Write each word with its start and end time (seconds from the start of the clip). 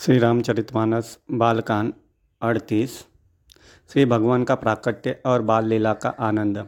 श्री 0.00 0.18
रामचरितमानस 0.18 1.18
बालकान, 1.32 1.92
अड़तीस। 2.42 3.04
श्री 3.92 4.04
भगवान 4.04 4.44
का 4.44 4.54
प्राकट्य 4.54 5.16
और 5.26 5.42
बाल 5.42 5.66
लीला 5.66 5.92
का 5.92 6.08
आनंद। 6.08 6.66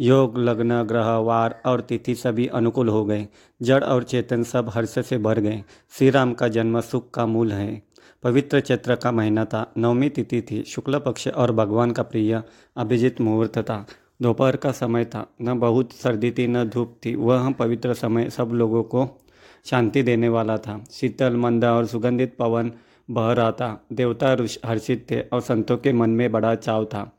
योग, 0.00 0.38
लग्न, 0.38 0.82
ग्रह, 0.82 1.16
वार 1.16 1.62
और 1.66 1.80
तिथि 1.80 2.14
सभी 2.14 2.46
अनुकूल 2.46 2.88
हो 2.88 3.04
गए। 3.04 3.28
जड़ 3.62 3.84
और 3.84 4.02
चेतन 4.02 4.42
सब 4.42 4.70
हर्ष 4.74 4.98
से 4.98 5.18
भर 5.18 5.40
गए। 5.40 5.64
श्री 5.90 6.10
राम 6.10 6.34
का 6.34 6.48
जन्म 6.48 6.80
सुख 6.80 7.10
का 7.10 7.26
मूल 7.26 7.52
है। 7.52 7.82
पवित्र 8.22 8.60
चैत्र 8.60 8.96
का 8.96 9.12
महीना 9.12 9.44
था। 9.44 9.72
नवमी 9.78 10.08
तिथि 10.08 10.42
थी। 10.42 10.62
शुक्ल 10.62 10.98
पक्ष 10.98 11.28
और 11.28 11.52
भगवान 11.52 11.90
का 11.90 12.02
प्रिय 12.02 12.42
अभिजित 12.76 13.20
मुहूर्त 13.20 13.58
था। 13.58 13.86
दोपहर 14.22 14.56
का 14.56 14.72
समय 14.72 15.04
था। 15.04 15.26
न 15.42 15.58
बहुत 15.58 15.92
सर्दी 15.92 16.30
थी, 16.30 16.46
न 16.46 16.64
धूप 16.64 17.00
थी। 17.04 17.14
वह 17.14 17.50
पवित्र 17.50 17.94
समय 17.94 18.30
सब 18.30 18.48
लोगों 18.48 18.82
को 18.82 19.22
शांति 19.66 20.02
देने 20.02 20.28
वाला 20.28 20.56
था। 20.58 20.84
शीतल, 20.90 21.36
मंद 21.36 21.64
और 21.64 21.86
सुगंधित 21.86 22.36
पवन 22.38 22.72
बह 23.10 23.32
रहा 23.32 23.52
था। 23.52 23.86
देवता 23.92 24.36
हर्षित 24.66 25.06
थे 25.10 25.20
और 25.20 25.40
संतों 25.40 25.76
के 25.76 25.92
मन 25.92 26.10
में 26.10 26.30
बड़ा 26.32 26.54
चाव 26.54 26.84
था। 26.84 27.10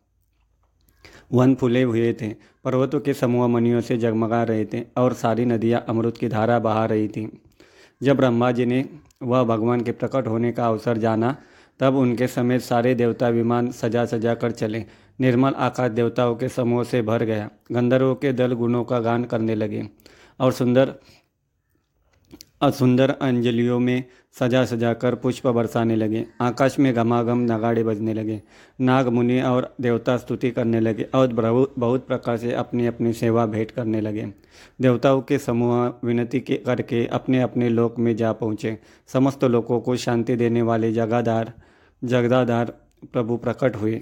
वन 1.34 1.56
फूले 1.56 1.82
हुए 1.84 2.14
थे। 2.14 2.30
पर्वतों 2.64 3.00
के 3.00 3.14
समूह 3.14 3.48
मनियों 3.48 3.82
से 3.82 3.98
जगमगा 3.98 4.44
रहे 4.44 4.66
थे 4.66 4.82
और 4.98 5.14
सारी 5.14 5.46
नदियाँ 5.46 5.86
अमृत 5.90 6.18
की 6.18 6.28
धारा 6.28 6.60
बहा 6.60 6.86
रही 6.86 7.08
थी। 7.08 7.42
जब 8.04 8.18
ब्रह्मा 8.18 8.52
जी 8.52 8.66
ने 8.66 8.84
वह 9.24 9.44
भगवान 9.44 9.82
के 9.82 9.92
प्रकट 9.92 10.28
होने 10.28 10.52
का 10.52 10.68
अवसर 10.68 10.98
जाना, 10.98 11.36
तब 11.80 11.96
उनके 11.96 12.28
समेत 12.28 12.62
सारे 12.62 12.96
देवता 12.96 13.30
विमान 13.30 13.72
सजा 13.72 14.06
सजा 14.06 14.34
कर 14.34 14.52
चले। 14.52 14.84
निर्मल 15.20 15.54
आकाश 15.54 15.92
देवताओं 15.92 16.36
के 16.36 16.50
समूह 16.50 16.84
से 16.84 17.02
भर 17.02 17.24
गया। 17.24 17.50
गंधर्वों 17.72 18.16
के 18.16 18.34
दल 18.34 18.54
गुणों 18.54 18.84
का 18.84 19.00
गान 19.00 19.24
करने 19.24 19.56
लगे 19.56 19.88
और 20.40 20.52
सुंदर 20.52 20.94
सुंदर 22.62 23.10
अंजलियों 23.12 23.80
में 23.80 24.04
सजा 24.40 24.64
सजा 24.66 24.94
कर 24.94 25.16
पुष्प 25.16 25.48
बरसाने 25.48 25.96
लगे। 25.96 26.26
आकाश 26.42 26.78
में 26.80 26.94
घमाघम 26.94 27.40
नगाड़े 27.42 27.84
बजने 27.84 28.14
लगे। 28.14 28.42
नाग 28.82 29.08
मुनि 29.08 29.40
और 29.42 29.76
देवता 29.82 30.18
स्तुति 30.18 30.52
करने 30.52 30.80
लगे 30.80 31.04
और 31.16 31.34
बहुत 31.80 32.08
प्रकार 32.08 32.38
से 32.38 32.54
अपनी 32.54 32.86
अपनी 32.86 33.14
सेवा 33.14 33.46
भेंट 33.46 33.72
करने 33.72 34.02
लगे। 34.02 34.26
देवताओं 34.82 35.22
के 35.22 35.38
समूह 35.38 35.94
विनती 36.04 36.40
के, 36.40 36.56
करके 36.56 37.06
अपने 37.08 37.42
अपने 37.42 37.70
लोक 37.70 38.00
में 38.00 38.16
जा 38.16 38.32
पहुँचे। 38.34 38.78
समस्त 39.08 39.44
लोगों 39.44 39.80
को 39.82 39.96
शांति 39.96 40.36
देने 40.36 40.62
वाले 40.62 40.92
जगादार, 40.94 41.54
जगदादार 42.04 42.74
प्रभु 43.14 43.38
प्रकट 43.38 43.76
हुए। 43.76 44.02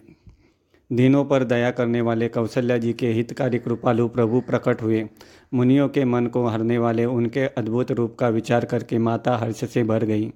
दिनों 0.93 1.25
पर 1.25 1.43
दया 1.43 1.71
करने 1.71 2.01
वाले 2.01 2.27
कौशल्या 2.27 2.77
जी 2.77 2.93
के 2.93 3.07
हितकारी 3.07 3.59
कृपालु 3.59 4.07
प्रभु 4.07 4.41
प्रकट 4.41 4.81
हुए। 4.81 5.09
मुनियों 5.53 5.89
के 5.89 6.05
मन 6.05 6.25
को 6.25 6.47
हरने 6.47 6.77
वाले 6.77 7.05
उनके 7.05 7.39
अद्भुत 7.39 7.91
रूप 7.91 8.15
का 8.19 8.29
विचार 8.29 8.65
करके 8.65 8.97
माता 8.97 9.37
हर्ष 9.37 9.65
से 9.65 9.83
भर 9.83 10.03
गई। 10.03 10.33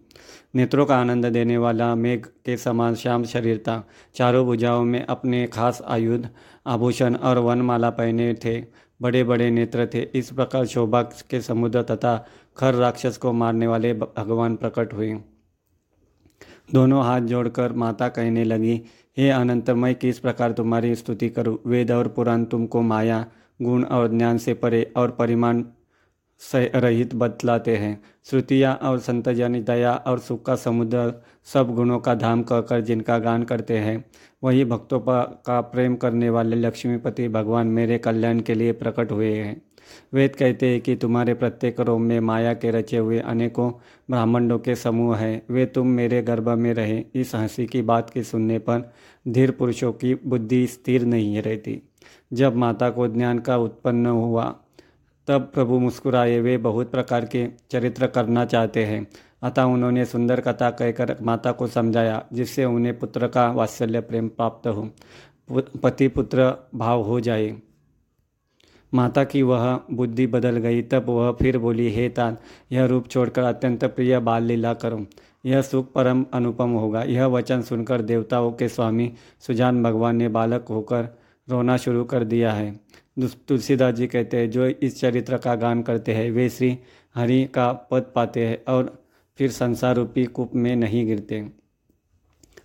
नेत्रों 0.56 0.86
का 0.86 0.98
आनंद 0.98 1.26
देने 1.26 1.58
वाला 1.58 1.96
मेघ 1.96 2.26
के 2.26 2.58
समान 2.58 2.96
श्याम 2.96 3.24
शरीर 3.24 3.58
था। 3.58 3.88
चारों 4.16 4.46
भुजाओं 4.46 4.84
में 4.84 5.06
अपने 5.06 5.48
खास 5.48 5.82
आयुध, 5.88 6.30
आभूषण 6.68 7.16
और 7.16 7.38
वनमाला 7.38 7.90
पहने 7.90 8.34
थे। 8.34 8.64
बड़े 9.02 9.24
बड़े 9.24 9.52
नेत्र 9.52 9.90
थे। 9.94 10.00
इस 10.00 10.32
प्रकार 10.32 10.66
शोभा 10.66 11.02
के 11.02 11.42
समुद्र 11.42 11.82
तथा 11.82 12.28
खर 12.58 12.74
राक्षस 12.74 13.18
को 13.18 13.34
मारने 13.34 13.68
वाले 13.68 13.94
भगवान 13.94 14.56
प्रकट 14.56 14.94
हुए। 14.94 15.18
दोनों 16.74 17.04
हाथ 17.04 17.22
जोड़कर 17.22 17.74
माता 17.74 18.08
कहने 18.08 18.44
लगी 18.44 18.82
हे 19.18 19.30
अनंत 19.30 19.70
मैं 19.70 19.94
किस 19.96 20.20
प्रकार 20.20 20.52
तुम्हारी 20.52 20.96
स्तुति 20.96 21.30
करूँ? 21.30 21.58
वेद 21.66 21.92
और 21.92 22.08
पुराण 22.08 22.44
तुमको 22.44 22.82
माया, 22.82 23.26
गुण 23.62 23.84
और 23.84 24.08
ज्ञान 24.08 24.38
से 24.38 24.54
परे 24.54 24.82
और 24.98 25.12
परिमाण 25.12 25.64
रहित 26.56 27.16
बतलाते 27.16 27.76
हैं। 27.78 28.02
श्रुतियाँ 28.26 28.74
और 28.76 29.00
संतजन 29.00 29.62
दया 29.64 29.94
और 29.98 30.20
सुख 30.20 30.46
का 30.46 30.56
समुद्र, 30.56 31.14
सब 31.46 31.74
गुणों 31.76 32.00
का 32.00 32.14
धाम 32.16 32.44
कहकर 32.44 32.82
जिनका 32.82 33.18
गान 33.20 33.44
करते 33.44 33.78
हैं, 33.78 34.04
वही 34.44 34.66
भक्तों 34.66 35.00
का 35.00 35.60
प्रेम 35.62 35.96
करने 35.96 36.30
वाले 36.30 36.56
लक्ष्मीपति 36.56 37.28
भगवान 37.28 37.68
मेरे 37.68 37.98
कल्याण 37.98 38.40
के 38.40 38.54
लिए 38.54 38.72
प्रकट 38.74 39.12
हुए 39.12 39.34
हैं। 39.34 39.62
वेद 40.14 40.36
कहते 40.36 40.70
हैं 40.70 40.82
कि 40.82 40.96
तुम्हारे 40.96 41.34
प्रत्येक 41.34 41.80
रोम 41.80 42.02
में 42.02 42.20
माया 42.20 42.54
के 42.54 42.72
रचे 42.72 42.98
हुए 42.98 43.20
अनेकों 43.20 43.72
ब्राह्मणों 44.10 44.60
के 44.60 44.76
समूह 44.76 45.18
हैं। 45.18 45.42
वे 45.50 45.66
तुम 45.66 45.88
मेरे 45.88 46.22
गर्भ 46.22 46.50
में 46.50 46.74
रहे। 46.74 47.04
इस 47.16 47.36
हँसी 47.36 47.66
की 47.66 47.82
बात 47.82 48.10
के 48.10 48.24
सुनने 48.24 48.60
पर 48.60 48.94
धीर 49.28 49.52
पुरुषों 49.52 49.94
की 49.94 50.16
बुद्धि 50.16 50.68
स्थिर 50.68 51.06
नहीं 51.06 51.42
रहती। 51.42 51.82
जब 52.34 52.56
माता 52.56 52.90
को 52.90 53.08
ज्ञान 53.08 53.40
का 53.40 53.58
उत्पन्न 53.58 54.06
हुआ, 54.06 54.56
तब 55.28 55.52
प्रभु 55.54 55.80
मुस्कुराए। 55.80 56.40
वे 56.40 56.58
बहुत 56.58 56.92
प्रकार 56.92 57.26
के 57.26 57.48
चरित्र 57.72 58.08
करना 58.08 58.46
चाहते 58.46 58.86
हैं। 58.86 59.08
अतः 59.44 59.62
उन्होंने 59.62 60.06
सुंदर 60.06 60.42
कथा 60.42 60.70
कहकर 60.70 61.18
माता 61.22 61.52
को 61.52 61.68
समझाया, 61.68 62.26
जिससे 62.34 62.66
उन्हें 62.66 63.00
पुत्र 63.00 63.28
का 63.28 63.52
वात्सल्य 63.52 64.02
प्रेम 64.02 64.28
प्राप्त 64.28 64.68
हो। 64.68 64.90
पति 65.84 66.08
पुत्र 66.08 66.70
भाव 66.76 67.02
हो 67.02 67.20
जाए। 67.20 67.58
माता 68.94 69.24
की 69.24 69.42
वह 69.42 69.80
बुद्धि 69.92 70.28
बदल 70.28 70.58
गई, 70.58 70.82
तब 70.82 71.06
वह 71.10 71.32
फिर 71.32 71.58
बोली, 71.58 71.90
हे 71.92 72.10
तान 72.10 72.38
यह 72.72 72.86
रूप 72.86 73.08
छोड़कर 73.08 73.42
अत्यंत 73.42 73.86
प्रिय 73.86 74.20
बाल 74.20 74.44
लीला 74.44 74.74
करो। 74.74 75.06
यह 75.46 75.62
सुख 75.62 75.92
परम 75.92 76.26
अनुपम 76.34 76.70
होगा। 76.70 77.04
यह 77.04 77.26
वचन 77.26 77.62
सुनकर 77.62 78.02
देवताओं 78.02 78.52
के 78.52 78.70
स्वामी 78.70 79.14
सुजान 79.40 79.84
भगवान 79.84 80.16
ने 80.16 80.28
बालक 80.28 80.66
होकर 80.70 81.18
रोना 81.50 81.78
शुरू 81.78 82.04
कर 82.04 82.24
दिया 82.24 82.54
है। 82.54 82.80
तुलसीदास 83.20 83.94
जी 83.94 84.08
कहते 84.08 84.38
हैं, 84.38 84.52
जो 84.52 84.66
इस 84.66 85.00
चरित्र 85.00 85.38
का 85.38 85.56
गान 85.56 85.82
करते 85.82 86.14
हैं, 86.14 86.32
वे 86.32 86.50
श्री 86.50 86.78
हरि 87.16 87.46
का 87.46 87.72
पद 87.72 88.12
पाते 88.16 88.48
हैं 88.48 88.74
और 88.74 89.04
फिर 89.38 89.52
संसार 89.52 89.96
रूपी 89.96 90.26
कूप 90.26 90.56
में 90.56 90.76
नहीं 90.76 91.06
गिरते। 91.06 91.50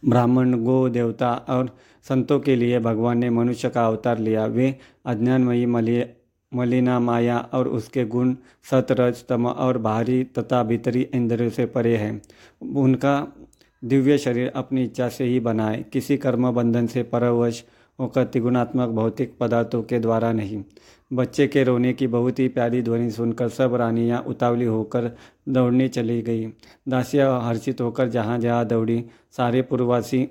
ब्राह्मण, 0.09 0.55
गो 0.55 0.89
देवता 0.89 1.35
और 1.49 1.77
संतों 2.09 2.41
के 2.41 2.57
लिए 2.57 2.79
भगवान 2.79 3.19
ने 3.19 3.31
मनुष्य 3.31 3.69
का 3.69 3.87
अवतार 3.87 4.19
लिया। 4.19 4.47
वे 4.47 4.75
अज्ञानमयी 5.07 5.67
मलिय 5.67 6.15
मलिना 6.53 6.99
माया 7.01 7.39
और 7.53 7.69
उसके 7.69 8.05
गुण 8.05 8.35
सतरज, 8.71 9.25
तम 9.29 9.47
और 9.47 9.79
बाहरी 9.79 10.25
तथा 10.25 10.63
भीतरी 10.63 11.03
इंद्रियों 11.15 11.51
से 11.51 11.67
परे 11.67 11.97
हैं। 11.97 12.23
उनका 12.75 13.27
दिव्य 13.85 14.19
शरीर 14.19 14.53
अपनी 14.57 14.85
इच्छा 14.85 15.09
से 15.09 15.25
ही 15.25 15.41
बनाए 15.41 15.85
किसी 15.93 16.17
कर्म 16.17 16.51
बंधन 16.51 16.87
से 16.87 17.03
परवश 17.03 17.65
होकर 17.99 18.25
त्रिगुणात्मक 18.25 18.89
भौतिक 18.89 19.37
पदार्थों 19.41 19.83
के 19.83 19.99
द्वारा 19.99 20.33
नहीं। 20.33 20.63
बच्चे 21.13 21.47
के 21.47 21.65
रोने 21.65 21.93
की 21.93 22.07
बहुत 22.07 22.39
ही 22.39 22.49
प्यारी 22.49 22.83
ध्वनि 22.83 23.11
सुनकर 23.11 23.49
सब 23.49 23.75
रानियाँ 23.75 24.23
उतावली 24.23 24.65
होकर 24.65 25.11
दौड़ने 25.49 25.89
चली 25.89 26.21
गई। 26.23 26.47
दासिया 26.89 27.37
हर्षित 27.37 27.81
होकर 27.81 28.09
जहाँ 28.09 28.39
जहाँ 28.39 28.65
दौड़ी, 28.65 29.05
सारे 29.37 29.63
पूर्ववासी 29.63 30.29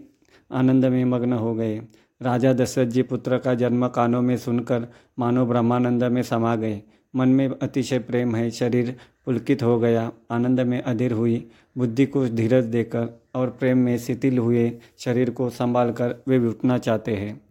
आनंद 0.54 0.86
में 0.86 1.06
मग्न 1.06 1.34
हो 1.34 1.54
गए। 1.56 1.82
राजा 2.22 2.54
दशरथ 2.54 2.86
जी 2.86 3.02
पुत्र 3.02 3.38
का 3.38 3.54
जन्म 3.54 3.88
कानों 3.88 4.22
में 4.22 4.38
सुनकर 4.38 4.88
मानो 5.20 5.46
ब्रह्मानंद 5.46 6.04
में 6.04 6.24
समा 6.24 6.56
गए। 6.56 6.82
मन 7.16 7.30
में 7.30 7.48
अतिशय 7.62 8.00
प्रेम 8.00 8.36
है, 8.36 8.52
शरीर 8.52 8.96
पुलकित 9.26 9.64
हो 9.64 9.80
गया, 9.80 10.12
आनंद 10.32 10.60
में 10.60 10.82
अधीर 10.82 11.12
हुई। 11.12 11.48
बुद्धि 11.78 12.06
को 12.06 12.28
धीरज 12.28 12.66
देकर 12.66 13.22
और 13.36 13.50
प्रेम 13.50 13.78
में 13.78 13.98
शिथिल 13.98 14.38
हुए 14.38 14.78
शरीर 14.98 15.30
को 15.30 15.50
संभाल 15.50 15.92
कर 15.92 16.16
वे 16.28 16.48
उठना 16.48 16.78
चाहते 16.78 17.16
हैं। 17.16 17.42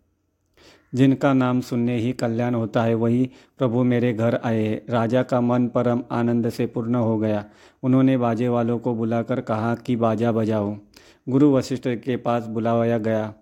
जिनका 0.94 1.32
नाम 1.32 1.60
सुनने 1.60 1.96
ही 1.96 2.12
कल्याण 2.12 2.54
होता 2.54 2.82
है, 2.82 2.94
वही 2.94 3.30
प्रभु 3.58 3.84
मेरे 3.84 4.12
घर 4.12 4.40
आए 4.44 4.82
राजा 4.90 5.22
का 5.22 5.40
मन 5.40 5.66
परम 5.66 6.02
आनंद 6.10 6.48
से 6.48 6.66
पूर्ण 6.66 6.94
हो 6.94 7.18
गया। 7.18 7.44
उन्होंने 7.82 8.16
बाजे 8.16 8.48
वालों 8.48 8.78
को 8.78 8.94
बुलाकर 8.94 9.40
कहा 9.40 9.74
कि 9.74 9.96
बाजा 9.96 10.32
बजाओ। 10.32 10.76
गुरु 11.28 11.50
वशिष्ठ 11.52 11.88
के 11.88 12.16
पास 12.16 12.46
बुलाया 12.46 12.98
गया। 12.98 13.32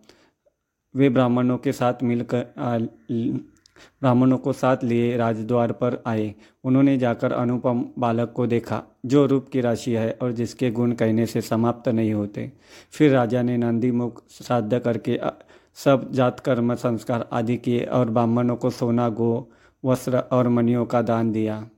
वे 0.95 1.09
ब्राह्मणों 1.09 1.59
के 1.59 1.73
साथ 1.73 2.03
मिलकर 2.03 2.47
ब्राह्मणों 4.03 4.37
को 4.39 4.53
साथ 4.53 4.77
लिए 4.85 5.17
राजद्वार 5.17 5.73
पर 5.73 6.03
आए। 6.07 6.35
उन्होंने 6.65 6.97
जाकर 6.99 7.33
अनुपम 7.33 7.85
बालक 7.99 8.33
को 8.33 8.47
देखा, 8.47 8.83
जो 9.07 9.27
रूप 9.27 9.49
की 9.53 9.61
राशि 9.61 9.93
है 9.93 10.19
और 10.23 10.33
जिसके 10.33 10.71
गुण 10.71 10.93
कहने 10.93 11.27
से 11.27 11.41
समाप्त 11.41 11.89
नहीं 11.89 12.13
होते। 12.15 12.53
फिर 12.93 13.13
राजा 13.13 13.43
ने 13.43 13.57
नंदी 13.57 13.91
मुख 13.91 14.23
श्राद्ध 14.31 14.79
करके 14.79 15.19
सब 15.75 16.11
जात 16.13 16.41
कर्म 16.41 16.75
संस्कार 16.75 17.29
आदि 17.33 17.57
किए 17.57 17.85
और 17.85 18.11
ब्राह्मणों 18.11 18.57
को 18.57 18.71
सोना, 18.71 19.09
गो, 19.09 19.51
वस्त्र 19.85 20.19
और 20.19 20.49
मणियों 20.49 20.87
का 20.87 21.03
दान 21.03 21.33
दिया। 21.33 21.69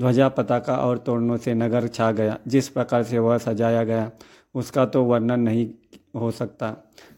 ध्वजा 0.00 0.28
पताका 0.28 0.76
और 0.76 0.98
तोड़नों 0.98 1.36
से 1.36 1.54
नगर 1.54 1.88
छा 1.88 2.12
गया। 2.12 2.38
जिस 2.46 2.68
प्रकार 2.68 3.02
से 3.02 3.18
वह 3.18 3.38
सजाया 3.38 3.84
गया, 3.84 4.10
उसका 4.54 4.86
तो 4.86 5.04
वर्णन 5.04 5.40
नहीं 5.40 5.70
हो 6.20 6.30
सकता। 6.30 6.76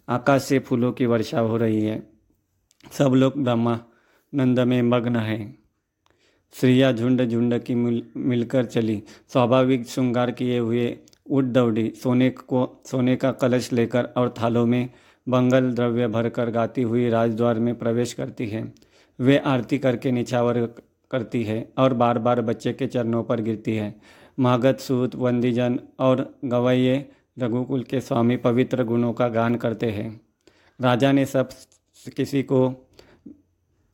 आकाश 0.08 0.42
से 0.42 0.58
फूलों 0.58 0.92
की 0.92 1.06
वर्षा 1.06 1.40
हो 1.40 1.56
रही 1.56 1.82
है। 1.82 2.12
सब 2.92 3.08
लोग 3.08 3.44
ब्रह्मानंद 3.44 4.60
में 4.60 4.82
मग्न 4.82 5.16
हैं। 5.16 5.58
स्त्रिया 6.56 6.92
झुंड 6.92 7.28
झुंड 7.28 7.58
की 7.58 7.74
मिल, 7.74 8.06
मिलकर 8.16 8.64
चली। 8.64 9.02
स्वाभाविक 9.32 9.86
श्रृंगार 9.86 10.30
किए 10.30 10.58
हुए 10.58 10.98
उठ 11.30 11.44
दौड़ी 11.44 11.92
सोने 12.02 12.30
को, 12.30 12.82
सोने 12.86 13.16
का 13.16 13.32
कलश 13.32 13.72
लेकर 13.72 14.04
और 14.04 14.34
थालों 14.42 14.66
में 14.66 14.90
बंगल 15.28 15.72
द्रव्य 15.72 16.08
भरकर 16.08 16.50
गाती 16.50 16.82
हुई 16.82 17.08
राजद्वार 17.08 17.58
में 17.58 17.78
प्रवेश 17.78 18.12
करती 18.12 18.46
है। 18.46 18.72
वे 19.20 19.38
आरती 19.38 19.78
करके 19.78 20.10
निछावर 20.10 20.74
करती 21.12 21.42
है 21.44 21.66
और 21.78 21.94
बार 21.94 22.18
बार 22.18 22.40
बच्चे 22.40 22.72
के 22.72 22.86
चरणों 22.86 23.22
पर 23.24 23.40
गिरती 23.40 23.76
है। 23.76 23.94
मागत 24.38 24.78
सूत, 24.78 25.14
वंदीजन 25.14 25.78
और 25.98 26.38
गवैये 26.44 27.04
रघुकुल 27.38 27.82
के 27.82 28.00
स्वामी 28.00 28.36
पवित्र 28.36 28.84
गुणों 28.84 29.12
का 29.12 29.28
गान 29.28 29.54
करते 29.54 29.90
हैं। 29.90 30.20
राजा 30.80 31.12
ने 31.12 31.24
सब 31.26 31.48
किसी 32.16 32.42
को 32.42 32.68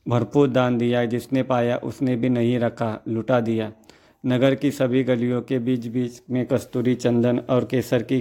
भरपूर 0.07 0.49
दान 0.49 0.79
दिया, 0.79 1.05
जिसने 1.05 1.43
पाया 1.43 1.77
उसने 1.77 2.17
भी 2.17 2.29
नहीं 2.29 2.59
रखा, 2.59 2.99
लुटा 3.09 3.41
दिया। 3.41 3.73
नगर 4.25 4.55
की 4.55 4.71
सभी 4.71 5.03
गलियों 5.05 5.43
के 5.43 5.59
बीच 5.59 5.87
बीच 5.87 6.21
में 6.31 6.45
कस्तूरी 6.47 6.95
चंदन 6.95 7.39
और 7.39 7.65
केसर 7.65 8.03
की 8.03 8.21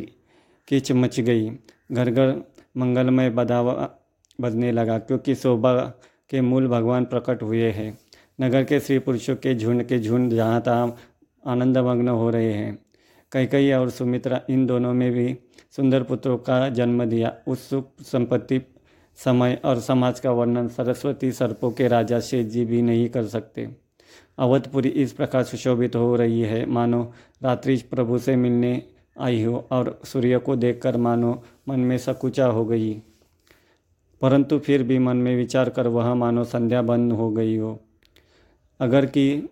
किच 0.68 0.92
मच 0.92 1.20
गई। 1.20 1.50
घर 1.92 2.10
घर 2.10 2.36
मंगलमय 2.78 3.30
बदावा 3.30 3.90
बजने 4.42 4.72
लगा, 4.72 4.98
क्योंकि 4.98 5.36
शोभा 5.36 5.74
के 6.30 6.42
मूल 6.42 6.68
भगवान 6.68 7.06
प्रकट 7.06 7.44
हुए 7.44 7.72
हैं। 7.72 7.98
नगर 8.42 8.64
के 8.64 8.80
स्त्री 8.80 9.00
पुरुषों 9.00 9.36
के 9.36 9.56
झुंड 9.56 9.84
के 9.84 10.00
झुंड 10.00 10.32
जहाँ 10.32 10.62
तहाँ 10.62 10.98
आनंदमग्न 11.48 12.08
हो 12.08 12.30
रहे 12.30 12.54
हैं। 12.54 12.80
कैकई 13.32 13.72
और 13.72 13.90
सुमित्रा, 13.90 14.42
इन 14.50 14.66
दोनों 14.66 14.94
में 14.94 15.12
भी 15.12 15.38
सुंदर 15.76 16.04
पुत्रों 16.04 16.38
का 16.38 16.70
जन्म 16.70 17.06
दिया। 17.06 17.36
उस 17.48 17.70
सुख 17.70 17.88
संपत्ति, 18.02 18.62
समय 19.16 19.62
और 19.66 19.80
समाज 19.80 20.20
का 20.20 20.32
वर्णन 20.32 20.68
सरस्वती 20.68 21.32
सर्पों 21.32 21.72
के 21.72 21.88
राजा 21.88 22.20
शेष 22.20 22.46
जी 22.46 22.66
भी 22.66 22.82
नहीं 22.82 23.10
कर 23.10 23.24
सकते। 23.26 23.70
अवधपुरी 24.38 24.90
इस 24.90 25.14
प्रकार 25.14 25.44
सुशोभित 25.44 25.96
हो 25.96 26.16
रही 26.16 26.42
है। 26.42 26.66
मानो 26.66 27.14
रात्रि 27.44 27.78
प्रभु 27.78 28.18
से 28.18 28.36
मिलने 28.36 28.84
आई 29.20 29.44
हो 29.44 29.68
और 29.72 30.00
सूर्य 30.04 30.38
को 30.38 30.56
देखकर 30.56 30.98
मानो 30.98 31.44
मन 31.70 31.80
में 31.80 31.98
सकुचा 31.98 32.46
हो 32.46 32.66
गई। 32.66 33.02
परंतु 34.22 34.60
फिर 34.60 34.84
भी 34.84 35.00
मन 35.00 35.18
में 35.18 35.36
विचार 35.36 35.70
कर 35.70 35.88
वह 35.88 36.14
मानो 36.14 36.44
संध्या 36.44 36.82
बंद 36.82 37.14
हो 37.14 37.32
गई 37.32 37.58
हो। 37.58 37.84
अगर 38.80 39.06
कि 39.06 39.50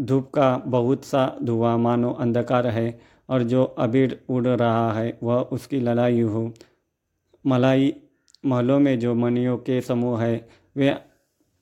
धूप 0.00 0.30
का 0.34 0.56
बहुत 0.66 1.04
सा 1.04 1.36
धुआँ 1.42 1.76
मानो 1.78 2.10
अंधकार 2.10 2.66
है 2.66 3.00
और 3.28 3.42
जो 3.42 3.64
अबीर 3.64 4.20
उड़ 4.28 4.46
रहा 4.46 4.92
है, 4.92 5.18
वह 5.22 5.40
उसकी 5.52 5.80
लड़ाई 5.80 6.20
हो। 6.20 6.52
मलाई 7.46 7.94
महलों 8.46 8.78
में 8.80 8.98
जो 8.98 9.14
मनियों 9.14 9.56
के 9.58 9.80
समूह 9.80 10.22
है, 10.22 10.48
वे 10.76 10.94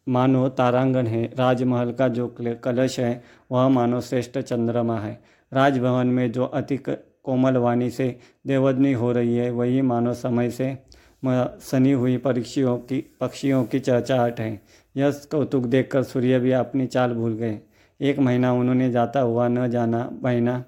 मानो 0.08 0.48
तारांगन 0.48 1.06
है। 1.06 1.24
राजमहल 1.38 1.92
का 1.92 2.08
जो 2.08 2.26
कलश 2.38 2.98
है, 3.00 3.22
वह 3.50 3.68
मानो 3.68 4.00
श्रेष्ठ 4.00 4.38
चंद्रमा 4.38 4.98
है। 4.98 5.22
राजभवन 5.52 6.06
में 6.06 6.30
जो 6.32 6.44
अति 6.44 6.76
कोमल 6.78 7.56
वाणी 7.56 7.90
से 7.90 8.18
देवदनी 8.46 8.92
हो 8.92 9.12
रही 9.12 9.36
है, 9.36 9.50
वही 9.50 9.82
मानो 9.82 10.14
समय 10.14 10.50
से 10.50 10.76
सनी 11.24 11.92
हुई 11.92 12.16
पक्षियों 12.16 12.78
की 12.78 13.14
पक्षियों 13.20 13.64
की 13.64 13.80
चहचाहट 13.80 14.40
है। 14.40 14.62
यह 14.96 15.10
कौतुक 15.10 15.64
देखकर 15.64 16.02
सूर्य 16.02 16.38
भी 16.38 16.52
अपनी 16.52 16.86
चाल 16.86 17.12
भूल 17.12 17.32
गए। 17.32 17.60
एक 18.00 18.18
महीना 18.18 18.52
उन्होंने 18.52 18.90
जाता 18.90 19.20
हुआ 19.20 19.48
न 19.48 19.68
जाना 19.68 20.10
महीना 20.22 20.64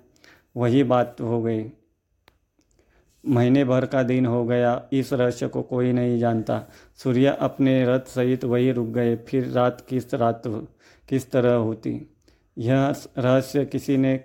वही 0.57 0.83
बात 0.83 1.21
हो 1.21 1.43
गई। 1.43 1.73
महीने 3.29 3.65
भर 3.65 3.87
का 3.87 4.03
दिन 4.03 4.27
हो 4.27 4.45
गया, 4.45 4.89
इस 4.93 5.13
रहस्य 5.13 5.49
को 5.49 5.63
कोई 5.63 5.93
नहीं 5.93 6.19
जानता। 6.19 6.63
सूर्य 6.97 7.27
अपने 7.41 7.85
रथ 7.85 8.01
सहित 8.01 8.45
वही 8.45 8.73
रुक 8.73 8.89
गए, 8.89 9.17
फिर 9.17 9.47
रात 9.47 9.87
किस 9.89 10.15
रात, 10.15 10.43
किस 11.09 11.31
तरह 11.31 11.53
होती। 11.53 12.15
यह 12.59 12.95
रहस्य 13.19 13.65
किसी 13.65 13.97
ने 13.97 14.21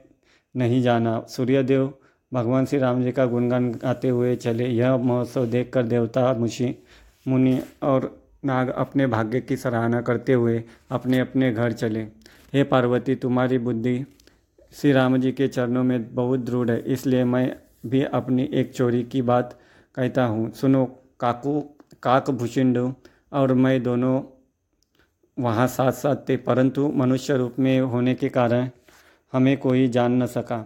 नहीं 0.56 0.82
जाना। 0.82 1.26
सूर्यदेव 1.30 1.94
भगवान 2.32 2.66
श्री 2.66 2.80
राम 2.80 3.02
जी 3.04 3.12
का 3.12 3.26
गुणगान 3.26 3.72
गाते 3.74 4.10
हुए 4.10 4.36
चले। 4.36 4.68
यह 4.68 4.98
महोत्सव 4.98 5.46
देखकर 5.46 5.84
देवता 5.84 6.34
मुशी 6.34 6.76
मुनि 7.28 7.60
और 7.84 8.16
नाग 8.46 8.70
अपने 8.70 9.08
भाग्य 9.08 9.40
की 9.42 9.58
सराहना 9.58 10.02
करते 10.02 10.34
हुए 10.34 10.64
अपने 10.92 11.20
अपने 11.20 11.52
घर 11.52 11.72
चले। 11.72 12.02
हे 12.54 12.64
पार्वती, 12.64 13.16
तुम्हारी 13.16 13.58
बुद्धि 13.60 14.06
श्री 14.74 14.92
राम 14.92 15.18
जी 15.18 15.32
के 15.32 15.48
चरणों 15.48 15.84
में 15.84 16.16
बहुत 16.16 16.40
दृढ़ 16.40 16.72
है, 16.72 16.80
इसलिए 16.84 17.24
मैं 17.24 17.56
भी 17.86 18.04
अपनी 18.04 18.50
एक 18.54 18.74
चोरी 18.74 19.04
की 19.04 19.22
बात 19.24 19.60
कहता 19.98 20.26
हूँ। 20.26 20.52
सुनो, 20.52 20.86
काकू, 21.20 21.60
काक 22.04 22.30
भूषिंड 22.32 22.78
और 23.34 23.54
मैं 23.54 23.82
दोनों 23.84 24.22
वहाँ 25.38 25.68
साथ 25.68 25.92
साथ 25.94 26.16
थे, 26.30 26.38
परंतु 26.38 26.92
मनुष्य 26.96 27.38
रूप 27.38 27.56
में 27.60 27.80
होने 27.82 28.14
के 28.16 28.30
कारण 28.30 28.70
हमें 29.34 29.58
कोई 29.58 29.88
जान 29.90 30.22
न 30.24 30.26
सका। 30.28 30.66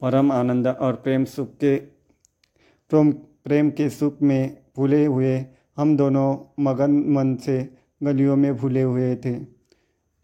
परम 0.00 0.32
आनंद 0.32 0.66
और 0.66 0.94
प्रेम 0.94 1.24
सुख 1.24 1.54
के 1.54 1.76
प्रेम 2.94 3.70
के 3.70 3.88
सुख 3.90 4.22
में 4.22 4.56
भूले 4.76 5.04
हुए 5.06 5.44
हम 5.76 5.96
दोनों 5.96 6.26
मगन 6.62 6.90
मन 7.08 7.34
से 7.36 7.68
गलियों 8.02 8.36
में 8.36 8.56
भूले 8.56 8.82
हुए 8.82 9.14
थे, 9.16 9.34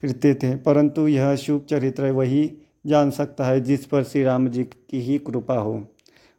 फिरते 0.02 0.34
थे। 0.34 0.54
परंतु 0.56 1.06
यह 1.08 1.34
शुभ 1.36 1.64
चरित्र 1.70 2.10
वही 2.10 2.52
जान 2.86 3.10
सकता 3.10 3.44
है 3.44 3.60
जिस 3.60 3.84
पर 3.86 4.02
श्री 4.02 4.22
राम 4.22 4.48
जी 4.48 4.64
की 4.64 5.00
ही 5.00 5.18
कृपा 5.18 5.54
हो। 5.54 5.86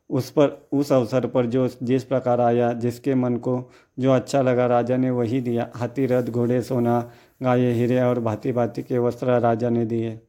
उस 0.09 0.29
पर 0.29 0.67
उस 0.71 0.91
अवसर 0.91 1.27
पर 1.27 1.45
जो 1.45 1.67
जिस 1.83 2.03
प्रकार 2.03 2.41
आया, 2.41 2.71
जिसके 2.73 3.15
मन 3.15 3.37
को 3.37 3.71
जो 3.99 4.11
अच्छा 4.11 4.41
लगा, 4.41 4.65
राजा 4.65 4.97
ने 4.97 5.09
वही 5.11 5.41
दिया। 5.41 5.69
हाथी, 5.75 6.05
रथ, 6.05 6.23
घोड़े, 6.23 6.61
सोना, 6.61 7.11
गाये, 7.43 7.71
हीरे 7.73 8.01
और 8.01 8.19
भांति 8.19 8.51
भांति 8.51 8.83
के 8.83 8.97
वस्त्र 8.97 9.39
राजा 9.39 9.69
ने 9.69 9.85
दिए। 9.85 10.19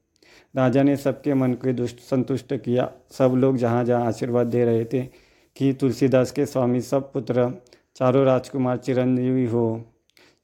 राजा 0.57 0.83
ने 0.83 0.97
सबके 0.97 1.35
मन 1.35 1.55
को 1.55 1.73
दुष्ट 1.73 1.99
संतुष्ट 1.99 2.55
किया। 2.55 2.93
सब 3.11 3.33
लोग 3.37 3.57
जहाँ 3.57 3.85
जहाँ 3.85 4.07
आशीर्वाद 4.07 4.47
दे 4.47 4.65
रहे 4.65 4.85
थे 4.85 5.03
कि 5.57 5.73
तुलसीदास 5.73 6.31
के 6.31 6.47
स्वामी 6.47 6.81
सब 6.81 7.13
पुत्र 7.13 7.63
चारों 7.97 8.25
राजकुमार 8.25 8.77
चिरंजीवी 8.77 9.47
हो। 9.47 9.85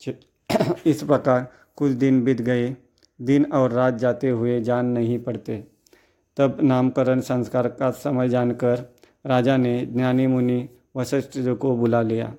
इस 0.86 1.02
प्रकार 1.02 1.52
कुछ 1.76 1.92
दिन 1.92 2.24
बीत 2.24 2.40
गए। 2.40 2.76
दिन 3.22 3.44
और 3.44 3.72
रात 3.72 3.94
जाते 3.94 4.28
हुए 4.28 4.60
जान 4.60 4.86
नहीं 4.86 5.18
पड़ते। 5.18 5.64
तब 6.36 6.58
नामकरण 6.62 7.20
संस्कार 7.20 7.68
का 7.68 7.90
समय 7.90 8.28
जानकर 8.28 8.94
राजा 9.26 9.56
ने 9.56 9.86
ज्ञानी 9.86 10.26
मुनि 10.26 10.68
वशिष्ठ 10.96 11.30
को 11.36 11.76
बुला 11.76 12.02
लिया। 12.02 12.34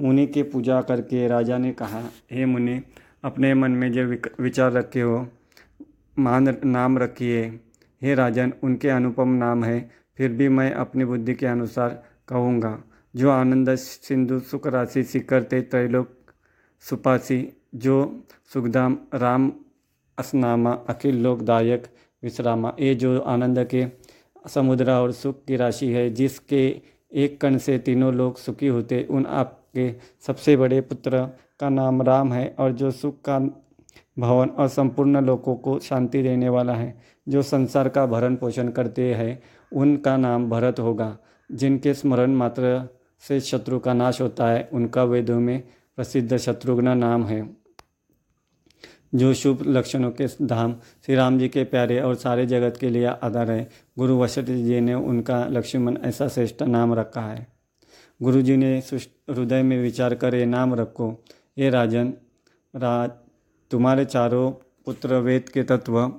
मुनि 0.00 0.26
की 0.26 0.42
पूजा 0.42 0.82
करके 0.82 1.28
राजा 1.28 1.58
ने 1.58 1.72
कहा, 1.72 2.02
हे 2.32 2.44
मुनि, 2.44 2.82
अपने 3.24 3.54
मन 3.54 3.70
में 3.70 3.92
जो 3.92 4.04
विचार 4.42 4.72
रखे 4.72 5.00
हो 5.00 5.28
मान 6.18 6.56
नाम 6.64 6.98
रखिए। 6.98 7.60
हे 8.02 8.14
राजन, 8.14 8.52
उनके 8.62 8.88
अनुपम 8.88 9.28
नाम 9.28 9.64
है, 9.64 9.90
फिर 10.16 10.32
भी 10.32 10.48
मैं 10.48 10.72
अपनी 10.72 11.04
बुद्धि 11.04 11.34
के 11.34 11.46
अनुसार 11.46 12.02
कहूँगा। 12.28 12.82
जो 13.16 13.30
आनंद 13.30 13.74
सिंधु 13.74 14.38
सुख 14.38 14.66
राशि, 14.66 15.02
शिखर 15.04 15.42
ते 15.42 15.60
त्रैलोक 15.60 16.08
सुपासी, 16.80 17.52
जो 17.74 18.22
सुखधाम 18.52 18.98
राम 19.14 19.52
असनामा, 20.18 20.72
अखिल 20.72 21.22
लोकदायक 21.22 21.84
विश्रामा, 22.22 22.72
ये 22.80 22.94
जो 22.94 23.20
आनंद 23.20 23.64
के 23.64 23.86
समुद्र 24.48 24.90
और 24.90 25.12
सुख 25.12 25.44
की 25.44 25.56
राशि 25.56 25.86
है, 25.86 26.10
जिसके 26.10 26.80
एक 27.12 27.40
कण 27.40 27.58
से 27.58 27.78
तीनों 27.78 28.14
लोग 28.14 28.36
सुखी 28.36 28.66
होते, 28.66 29.06
उन 29.10 29.26
आपके 29.26 29.94
सबसे 30.26 30.56
बड़े 30.56 30.80
पुत्र 30.80 31.26
का 31.60 31.68
नाम 31.68 32.02
राम 32.02 32.32
है, 32.32 32.54
और 32.58 32.72
जो 32.72 32.90
सुख 32.90 33.14
का 33.14 33.38
भवन 34.18 34.48
और 34.48 34.68
संपूर्ण 34.68 35.20
लोगों 35.20 35.56
को 35.56 35.78
शांति 35.78 36.22
देने 36.22 36.48
वाला 36.48 36.74
है। 36.74 37.00
जो 37.28 37.42
संसार 37.42 37.88
का 37.88 38.06
भरण 38.06 38.36
पोषण 38.36 38.68
करते 38.68 39.14
हैं, 39.14 39.42
उनका 39.72 40.16
नाम 40.16 40.50
भरत 40.50 40.80
होगा। 40.80 41.18
जिनके 41.52 41.94
स्मरण 41.94 42.30
मात्र 42.30 42.88
से 43.20 43.40
शत्रु 43.40 43.78
का 43.78 43.92
नाश 43.92 44.20
होता 44.20 44.48
है, 44.48 44.68
उनका 44.72 45.04
वेदों 45.04 45.40
में 45.40 45.62
प्रसिद्ध 45.96 46.36
शत्रुघ्न 46.36 46.98
नाम 46.98 47.24
है। 47.24 47.56
जो 49.14 49.34
शुभ 49.34 49.58
लक्षणों 49.66 50.10
के 50.10 50.26
धाम 50.46 50.72
श्री 50.72 51.14
राम 51.14 51.38
जी 51.38 51.48
के 51.48 51.64
प्यारे 51.64 52.00
और 52.00 52.14
सारे 52.14 52.46
जगत 52.46 52.76
के 52.76 52.90
लिए 52.90 53.06
आधार 53.06 53.50
है, 53.50 53.70
गुरु 53.98 54.18
वशिष्ठ 54.18 54.50
जी 54.50 54.80
ने 54.80 54.94
उनका 54.94 55.46
लक्ष्मण 55.46 55.96
ऐसा 55.96 56.28
श्रेष्ठ 56.28 56.62
नाम 56.62 56.94
रखा 56.94 57.20
है। 57.20 57.46
गुरु 58.22 58.42
जी 58.42 58.56
ने 58.56 58.82
हृदय 59.30 59.62
में 59.62 59.82
विचार 59.82 60.14
कर 60.14 60.34
ये 60.34 60.46
नाम 60.46 60.74
रखो 60.74 61.24
ये 61.58 61.70
राजन, 61.70 62.14
राज 62.76 63.10
तुम्हारे 63.70 64.04
चारों 64.04 64.50
पुत्र 64.84 65.14
वेद 65.14 65.48
के 65.48 65.62
तत्व 65.62 66.12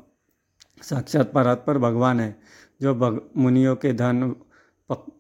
साक्षात 0.82 1.32
पर 1.68 1.78
भगवान 1.78 2.20
है, 2.20 2.36
जो 2.82 2.96
भग, 2.96 3.22
मुनियों 3.38 3.76
के 3.76 3.94
धन 3.94 4.36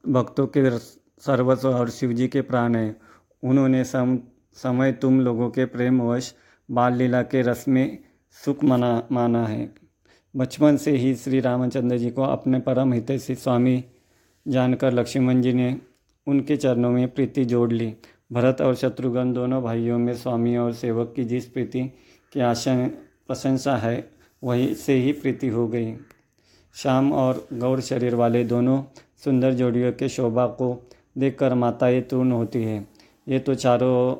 भक्तों 0.09 0.47
के 0.47 0.77
सर्वस्व 1.21 1.69
और 1.69 1.89
शिव 1.89 2.13
जी 2.13 2.27
के 2.27 2.41
प्राण 2.41 2.75
हैं। 2.75 3.01
उन्होंने 3.43 3.83
सम, 3.83 4.19
समय 4.53 4.91
तुम 4.91 5.21
लोगों 5.21 5.49
के 5.49 5.65
प्रेमवश 5.65 6.33
बाल 6.71 6.93
लीला 6.93 7.21
के 7.21 7.41
रस 7.41 7.67
में 7.67 7.97
सुख 8.45 8.63
मना, 8.63 9.07
माना 9.11 9.45
है। 9.47 9.73
बचपन 10.35 10.77
से 10.77 10.91
ही 10.91 11.15
श्री 11.15 11.39
रामचंद्र 11.39 11.97
जी 11.97 12.09
को 12.09 12.23
अपने 12.23 12.59
परम 12.59 12.93
हितैषी 12.93 13.35
स्वामी 13.35 13.83
जानकर 14.47 14.93
लक्ष्मण 14.93 15.41
जी 15.41 15.53
ने 15.53 15.81
उनके 16.27 16.57
चरणों 16.57 16.91
में 16.91 17.07
प्रीति 17.07 17.45
जोड़ 17.45 17.71
ली। 17.73 17.95
भरत 18.31 18.61
और 18.61 18.75
शत्रुघ्न 18.75 19.33
दोनों 19.33 19.63
भाइयों 19.63 19.99
में 19.99 20.13
स्वामी 20.15 20.57
और 20.57 20.73
सेवक 20.73 21.13
की 21.15 21.23
जिस 21.23 21.45
प्रीति 21.45 21.91
की 22.33 22.39
आशा, 22.39 22.87
प्रशंसा 23.27 23.77
है, 23.77 24.09
वही 24.43 24.75
से 24.75 24.93
ही 24.93 25.11
प्रीति 25.11 25.47
हो 25.47 25.67
गई। 25.67 25.95
श्याम 26.73 27.13
और 27.13 27.47
गौर 27.53 27.81
शरीर 27.81 28.15
वाले 28.15 28.43
दोनों 28.43 28.83
सुंदर 29.23 29.53
जोड़ियों 29.53 29.91
के 29.91 30.09
शोभा 30.09 30.47
को 30.47 30.89
देखकर 31.17 31.53
माताएँ 31.53 32.01
तूर्ण 32.01 32.31
होती 32.31 32.63
है। 32.63 32.87
ये 33.27 33.39
तो 33.39 33.55
चारों 33.55 34.15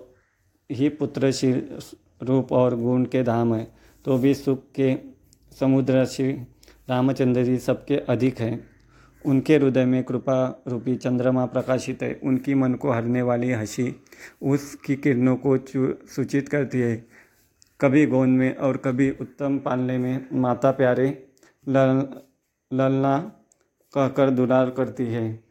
ही 0.72 0.90
पुत्रशील 0.90 1.80
रूप 2.24 2.52
और 2.52 2.76
गुण 2.76 3.06
के 3.06 3.24
धाम 3.24 3.56
है। 3.56 3.68
तो 4.06 4.18
भी 4.18 4.34
सुख 4.34 4.64
के 4.76 4.96
समुद्र 5.60 6.06
श्री 6.06 6.32
रामचंद्र 6.90 7.44
जी 7.44 7.58
सबके 7.58 7.96
अधिक 7.98 8.40
हैं। 8.40 8.70
उनके 9.26 9.56
हृदय 9.56 9.86
में 9.86 10.04
कृपा 10.04 10.64
रूपी 10.68 10.96
चंद्रमा 10.96 11.46
प्रकाशित 11.46 12.04
है। 12.04 12.20
उनकी 12.24 12.54
मन 12.54 12.74
को 12.74 12.92
हरने 12.92 13.22
वाली 13.22 13.52
हँसी 13.52 13.96
उसकी 14.44 14.96
किरणों 14.96 15.38
को 15.46 15.58
सूचित 16.08 16.50
करती 16.50 16.80
है। 16.80 17.17
कभी 17.80 18.06
गोंद 18.06 18.38
में 18.38 18.56
और 18.56 18.78
कभी 18.78 19.10
उत्तम 19.12 19.58
पालने 19.58 19.98
में 19.98 20.28
माता 20.34 20.72
प्यारे 20.72 21.08
लल, 21.68 22.02
ललना 22.72 23.18
कहकर 23.94 24.30
दुलार 24.30 24.70
करती 24.70 25.06
है, 25.06 25.44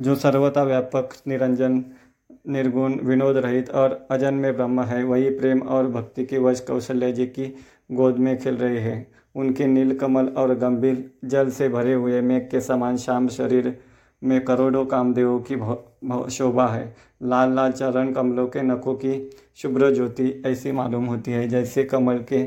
जो 0.00 0.14
सर्वथा 0.14 0.62
व्यापक, 0.62 1.08
निरंजन, 1.28 1.84
निर्गुण, 2.48 2.94
विनोद 3.00 3.36
रहित 3.36 3.70
और 3.70 4.06
अजन्मे 4.10 4.52
ब्रह्म 4.52 4.82
है। 4.82 5.02
वही 5.04 5.30
प्रेम 5.30 5.62
और 5.62 5.86
भक्ति 5.86 6.24
के 6.24 6.38
वश 6.38 6.60
कौशल्य 6.60 7.12
जी 7.12 7.26
की 7.26 7.46
गोद 7.92 8.18
में 8.18 8.36
खेल 8.38 8.56
रहे 8.56 8.78
हैं। 8.78 9.06
उनके 9.34 9.66
नीलकमल 9.66 10.28
और 10.28 10.54
गंभीर 10.54 11.10
जल 11.24 11.50
से 11.50 11.68
भरे 11.68 11.94
हुए 11.94 12.20
मेघ 12.20 12.42
के 12.50 12.60
समान 12.60 12.96
श्याम 12.96 13.28
शरीर 13.28 13.78
में 14.22 14.44
करोड़ों 14.44 14.84
कामदेवों 14.86 15.40
की 15.40 15.56
शोभा 16.30 16.66
है। 16.68 16.94
लाल 17.22 17.54
लाल 17.54 17.72
चरण 17.72 18.12
कमलों 18.12 18.46
के 18.46 18.62
नखों 18.62 18.94
की 18.94 19.30
शुभ्र 19.56 19.94
ज्योति 19.94 20.42
ऐसी 20.46 20.72
मालूम 20.72 21.04
होती 21.04 21.30
है, 21.30 21.48
जैसे 21.48 21.84
कमल 21.84 22.18
के 22.18 22.44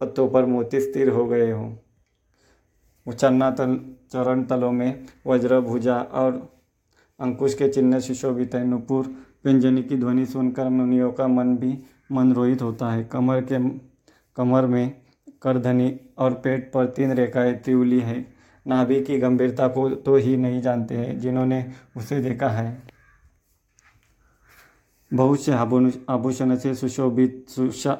पत्तों 0.00 0.28
पर 0.28 0.44
मोती 0.44 0.80
स्थिर 0.80 1.08
हो 1.08 1.26
गए 1.26 1.50
हों। 1.50 3.12
चन्ना 3.12 3.50
तल, 3.50 3.80
चरण 4.12 4.42
तलों 4.42 4.72
में 4.72 5.04
वज्र, 5.26 5.60
भुजा 5.60 5.96
और 5.96 6.52
अंकुश 7.20 7.54
के 7.54 7.68
चिन्ह 7.68 7.98
सुशोभित 7.98 8.54
है। 8.54 8.64
नुपुर 8.64 9.06
व्यंजनी 9.44 9.82
की 9.82 9.96
ध्वनि 9.96 10.26
सुनकर 10.26 10.68
मुनियों 10.68 11.12
का 11.12 11.28
मन 11.28 11.56
भी 11.56 11.78
मनरोहित 12.12 12.62
होता 12.62 12.90
है। 12.92 13.04
कमर 13.04 13.40
के, 13.40 13.68
कमर 14.36 14.66
में 14.66 14.94
करधनी 15.42 16.00
और 16.18 16.34
पेट 16.34 16.70
पर 16.72 16.86
तीन 16.86 17.12
रेखाएँ 17.12 17.54
त्रिवली 17.54 18.00
है। 18.00 18.26
नाभि 18.66 19.00
की 19.00 19.18
गंभीरता 19.18 19.68
को 19.68 19.88
तो 19.90 20.16
ही 20.16 20.36
नहीं 20.36 20.60
जानते 20.60 20.94
हैं, 20.94 21.18
जिन्होंने 21.18 21.66
उसे 21.96 22.20
देखा 22.20 22.48
है। 22.48 22.93
बहुत 25.14 25.40
से 25.40 25.52
आभूषण 25.52 26.56
से 26.56 26.74
सुशोभित 26.74 27.58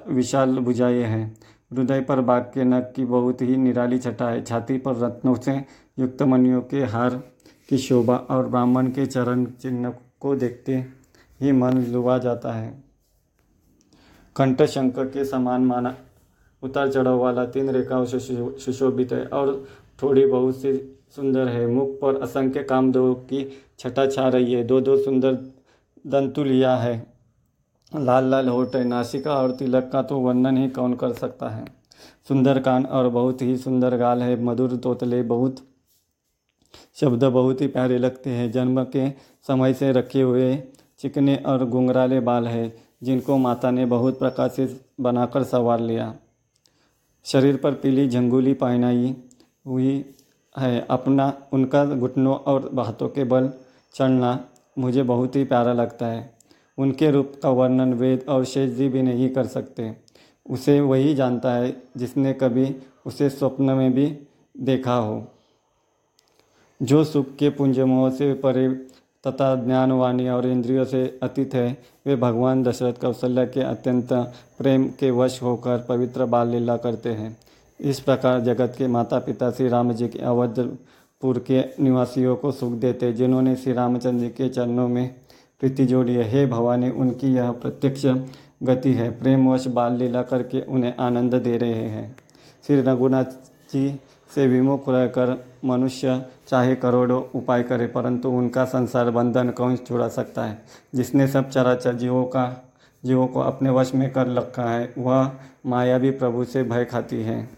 विशाल 0.09 0.59
भुजाएँ 0.59 1.03
हैं। 1.03 1.37
हृदय 1.71 2.01
पर 2.01 2.21
बाघ 2.21 2.43
के 2.45 2.65
नख 2.65 2.93
की 2.97 3.05
बहुत 3.05 3.43
ही 3.43 3.57
निराली 3.57 3.99
छटा 3.99 4.29
है 4.29 4.43
छाती 4.45 4.79
पर 4.79 4.97
रत्नों 4.97 5.35
से 5.35 5.53
युक्त 5.99 6.23
मनियों 6.23 6.61
के 6.63 6.83
हार 6.85 7.23
की 7.69 7.79
शोभा 7.79 8.17
और 8.31 8.47
ब्राह्मण 8.47 8.91
के 8.91 9.07
चरण 9.07 9.45
चिन्ह 9.63 9.95
को 10.21 10.35
देखते 10.37 10.77
ही 11.41 11.53
मन 11.53 11.79
लुभा 11.85 12.19
जाता 12.19 12.53
है। 12.53 12.83
कंठ 14.37 14.63
शंख 14.63 14.99
के 14.99 15.25
समान 15.25 15.65
माना, 15.65 15.95
उतार 16.63 16.91
चढ़ाव 16.93 17.19
वाला 17.19 17.45
तीन 17.47 17.71
रेखाओं 17.71 18.05
से 18.05 18.19
सुशोभित 18.21 19.13
है 19.13 19.25
और 19.27 19.67
थोड़ी 20.03 20.27
बहुत 20.27 20.57
सी 20.57 20.73
सुंदर 21.17 21.49
है। 21.49 21.67
मुख 21.67 21.99
पर 22.01 22.21
असंख्य 22.23 22.63
कामदेव 22.63 23.13
की 23.15 23.47
छटा 23.79 24.07
छा 24.07 24.29
रही 24.29 24.53
है। 24.53 24.65
दो 24.65 24.81
दो 24.81 24.97
सुंदर 24.97 25.35
दंतुलिया 26.07 26.77
है। 26.77 27.07
लाल 27.93 28.25
लाल 28.25 28.49
होठ 28.49 28.77
नासिका 28.77 29.35
और 29.35 29.53
तिलक 29.53 29.91
का 29.93 30.03
तो 30.03 30.19
वर्णन 30.19 30.57
ही 30.57 30.69
कौन 30.69 30.95
कर 30.95 31.13
सकता 31.13 31.49
है? 31.49 31.65
सुंदर 32.29 32.59
कान 32.59 32.87
और 32.87 33.09
बहुत 33.09 33.43
ही 33.43 33.57
सुंदर 33.57 33.97
गाल 33.97 34.23
है। 34.23 34.43
मधुर 34.43 34.77
तोतले 34.77 35.23
बहुत, 35.23 35.57
शब्द 36.95 37.25
बहुत 37.25 37.61
ही 37.61 37.67
प्यारे 37.67 37.99
लगते 37.99 38.31
हैं। 38.31 38.51
जन्म 38.53 38.85
के 38.85 39.11
समय 39.47 39.75
से 39.75 39.93
रखे 39.93 40.23
हुए 40.23 40.57
चिकने 40.99 41.37
और 41.37 41.65
घुंघराले 41.65 42.21
बाल 42.21 42.49
है, 42.49 42.77
जिनको 43.03 43.37
माता 43.37 43.71
ने 43.71 43.87
बहुत 43.87 44.19
प्रकाशित 44.19 44.81
बनाकर 45.01 45.43
संवार 45.43 45.81
लिया। 45.81 46.15
शरीर 47.25 47.57
पर 47.57 47.75
पीली 47.75 48.09
झंगुली 48.09 48.55
पहनाई 48.55 49.17
हुई 49.67 50.05
है। 50.59 50.87
अपना, 50.91 51.33
उनका 51.53 51.85
घुटनों 51.85 52.35
और 52.37 52.71
हाथों 52.79 53.09
के 53.09 53.25
बल 53.25 53.51
चढ़ना 53.95 54.45
मुझे 54.79 55.03
बहुत 55.03 55.37
ही 55.37 55.45
प्यारा 55.45 55.73
लगता 55.73 56.07
है। 56.07 56.35
उनके 56.79 57.11
रूप 57.11 57.33
का 57.43 57.51
वर्णन 57.51 57.95
वेद 57.95 58.25
और 58.29 58.45
शेष 58.45 58.71
जी 58.71 58.89
भी 58.89 59.03
नहीं 59.03 59.29
कर 59.29 59.47
सकते। 59.47 59.97
उसे 60.51 60.81
वही 60.81 61.15
जानता 61.15 61.53
है 61.53 61.83
जिसने 61.97 62.33
कभी 62.33 62.77
उसे 63.07 63.31
स्वप्न 63.31 63.65
में 63.65 63.93
भी 63.93 64.19
देखा 64.61 64.95
हो। 64.95 65.27
जो 66.83 67.05
सुख 67.05 67.37
के 67.37 67.51
पुंजमोह 67.51 68.11
से 68.11 68.35
परे 68.35 68.69
तथा 69.27 69.55
ज्ञानवाणी 69.55 70.29
और 70.29 70.47
इंद्रियों 70.47 70.85
से 70.85 71.19
अतीत 71.23 71.55
है, 71.55 71.83
वे 72.07 72.17
भगवान 72.17 72.63
दशरथ 72.63 72.93
कौशल्या 72.93 73.45
के 73.45 73.61
अत्यंत 73.61 74.13
प्रेम 74.59 74.89
के 74.89 75.11
वश 75.11 75.43
होकर 75.43 75.87
पवित्र 75.89 76.25
बाल 76.25 76.49
लीला 76.49 76.77
करते 76.77 77.09
हैं। 77.09 77.37
इस 77.81 78.01
प्रकार 78.01 78.41
जगत 78.41 78.75
के 78.79 78.87
माता 78.87 79.19
पिता 79.19 79.51
श्री 79.51 79.69
राम 79.69 79.93
जी 79.93 80.09
के 80.09 80.19
अवधपुर 81.23 81.45
के 81.51 81.83
निवासियों 81.83 82.37
को 82.37 82.53
सुख 82.53 82.73
देते, 82.73 83.13
जिन्होंने 83.13 83.57
श्री 83.57 83.73
रामचंद्र 83.73 84.21
जी 84.21 84.29
के 84.29 84.49
चरणों 84.49 84.89
में 84.89 85.15
प्रीति 85.61 85.87
जोड़ी 85.87 86.15
है। 86.15 86.25
हे 86.25 86.47
भवानी, 86.47 86.91
उनकी 86.91 87.35
यह 87.35 87.51
प्रत्यक्ष 87.51 88.07
गति 88.63 88.93
है। 88.93 89.11
प्रेमवश 89.21 89.67
बाल 89.67 89.93
लीला 89.93 90.23
करके 90.23 90.61
उन्हें 90.61 90.95
आनंद 90.97 91.35
दे 91.35 91.57
रहे 91.57 91.75
हैं। 91.75 92.17
श्री 92.67 92.81
रघुनाथ 92.81 93.25
जी 93.73 94.01
से 94.35 94.47
विमुख 94.47 94.89
रहकर 94.89 95.45
मनुष्य 95.65 96.27
चाहे 96.49 96.75
करोड़ों 96.75 97.23
उपाय 97.35 97.63
करे, 97.63 97.87
परंतु 97.87 98.29
उनका 98.29 98.65
संसार 98.65 99.11
बंधन 99.11 99.51
कौन 99.51 99.77
छुड़ा 99.77 100.09
सकता 100.09 100.45
है? 100.45 100.63
जिसने 100.95 101.27
सब 101.27 101.51
चराचर 101.51 101.95
जीवों 101.95 102.25
का, 102.25 102.73
जीवों 103.05 103.27
को 103.27 103.41
अपने 103.41 103.71
वश 103.71 103.95
में 103.95 104.13
कर 104.13 104.27
रखा 104.27 104.71
है, 104.71 104.95
वह 104.99 105.33
माया 105.67 105.99
भी 105.99 106.11
प्रभु 106.11 106.45
से 106.45 106.63
भय 106.63 106.85
खाती 106.85 107.23
है। 107.23 107.49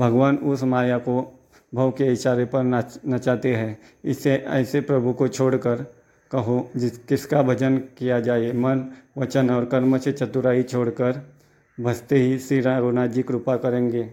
भगवान 0.00 0.36
उस 0.36 0.62
माया 0.62 0.98
को 0.98 1.32
भव 1.76 1.90
के 1.90 2.12
इशारे 2.12 2.44
पर 2.44 2.62
नच, 2.62 3.00
नचाते 3.08 3.54
हैं। 3.54 3.78
इसे, 4.04 4.30
ऐसे 4.30 4.80
प्रभु 4.80 5.12
को 5.12 5.28
छोड़कर 5.28 5.86
कहो, 6.30 6.70
जिस, 6.76 6.98
किसका 6.98 7.42
भजन 7.42 7.78
किया 7.78 8.20
जाए, 8.20 8.52
मन, 8.52 8.92
वचन 9.18 9.50
और 9.50 9.64
कर्म 9.64 9.98
से 9.98 10.12
चतुराई 10.12 10.62
छोड़कर 10.62 11.36
भसते 11.80 12.16
ही 12.16 12.38
श्री 12.38 12.60
रघुनाथ 12.60 13.08
जी 13.08 13.22
कृपा 13.22 13.56
करेंगे। 13.56 14.12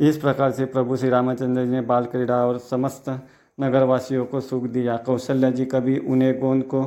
इस 0.00 0.16
प्रकार 0.16 0.50
से 0.50 0.64
प्रभु 0.64 0.96
श्री 0.96 1.08
रामचंद्र 1.08 1.64
जी 1.64 1.70
ने 1.70 1.80
बाल 1.80 2.04
क्रीड़ा 2.04 2.46
और 2.46 2.58
समस्त 2.58 3.08
नगरवासियों 3.60 4.24
को 4.24 4.40
सुख 4.40 4.64
दिया। 4.64 4.96
कौशल्या 4.96 5.50
जी 5.50 5.64
कभी 5.64 5.98
उन्हें 5.98 6.40
गोंद 6.40 6.62
को, 6.62 6.82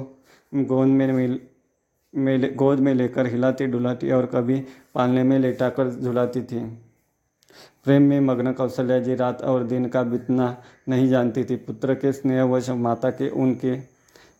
गोंद 0.56 0.94
में 0.94 1.14
मिल 1.14 1.40
में 2.16 2.56
गोद 2.56 2.80
में 2.80 2.94
लेकर 2.94 3.28
हिलाती 3.28 3.66
डुलाती 3.66 4.12
और 4.12 4.26
कभी 4.26 4.64
पालने 4.96 5.24
में 5.24 5.40
लेटाकर 5.40 5.90
झुलाती 5.90 6.42
थी। 6.42 6.85
प्रेम 7.84 8.02
में 8.02 8.20
मग्न 8.20 8.52
कौशल्या 8.54 9.00
जी 9.00 9.16
रात 9.16 9.42
और 9.42 9.64
दिन 9.64 9.88
का 9.88 10.04
बीतना 10.04 10.56
नहीं 10.90 11.08
जानती 11.10 11.44
थी। 11.44 11.56
पुत्र 11.56 11.94
के 11.94 12.12
स्नेहवश 12.12 12.70
माता 12.70 13.10
के 13.10 13.30
उनके 13.30 13.78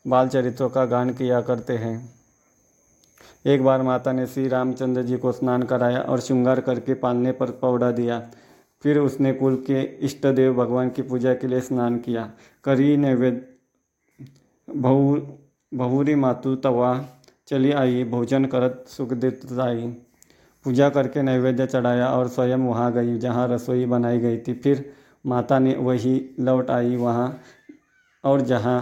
बाल 0.08 0.28
चरित्रों 0.28 0.70
का 0.70 0.86
गान 0.86 1.10
किया 1.10 1.42
करते 1.42 1.74
हैं। 1.74 2.16
एक 3.46 3.64
बार 3.64 3.82
माता 3.82 4.12
ने 4.12 4.26
श्री 4.28 4.48
रामचंद्र 4.48 5.04
जी 5.04 5.18
को 5.18 5.32
स्नान 5.32 5.64
कराया 5.64 6.00
और 6.00 6.20
श्रृंगार 6.20 6.60
करके 6.60 6.94
पालने 6.94 7.32
पर 7.32 7.52
पौड़ा 7.52 7.92
दिया। 7.92 8.20
फिर 8.84 9.00
उसने 9.00 9.34
कुल 9.34 9.56
के 9.56 9.82
इष्ट 9.82 10.28
देव 10.28 10.54
भगवान 10.54 10.90
की 10.90 11.02
पूजा 11.02 11.34
के 11.34 11.48
लिए 11.48 11.62
स्नान 11.62 11.98
किया। 11.98 12.32
करी 12.64 12.98
नैवेद्य 12.98 14.74
बहु 14.76 15.22
बहुरी 15.74 16.16
मातु 16.16 16.56
तवा 16.56 17.06
चली 17.48 17.72
आई, 17.72 18.04
भोजन 18.04 18.46
करत 18.46 18.86
सुखदित 18.88 19.60
आई। 19.60 19.96
पूजा 20.66 20.90
करके 20.90 21.22
नैवेद्य 21.22 21.66
चढ़ाया 21.68 22.08
और 22.08 22.28
स्वयं 22.28 22.58
वहाँ 22.60 22.92
गई, 22.94 23.18
जहाँ 23.18 23.48
रसोई 23.48 23.86
बनाई 23.86 24.20
गई 24.20 24.38
थी। 24.38 24.54
फिर 24.54 24.94
माता 25.26 25.60
ने 25.60 25.76
वही 25.76 26.20
लौट 26.40 26.70
आई 26.72 26.96
वहाँ 26.96 27.40
और 28.24 28.42
जहाँ 28.42 28.78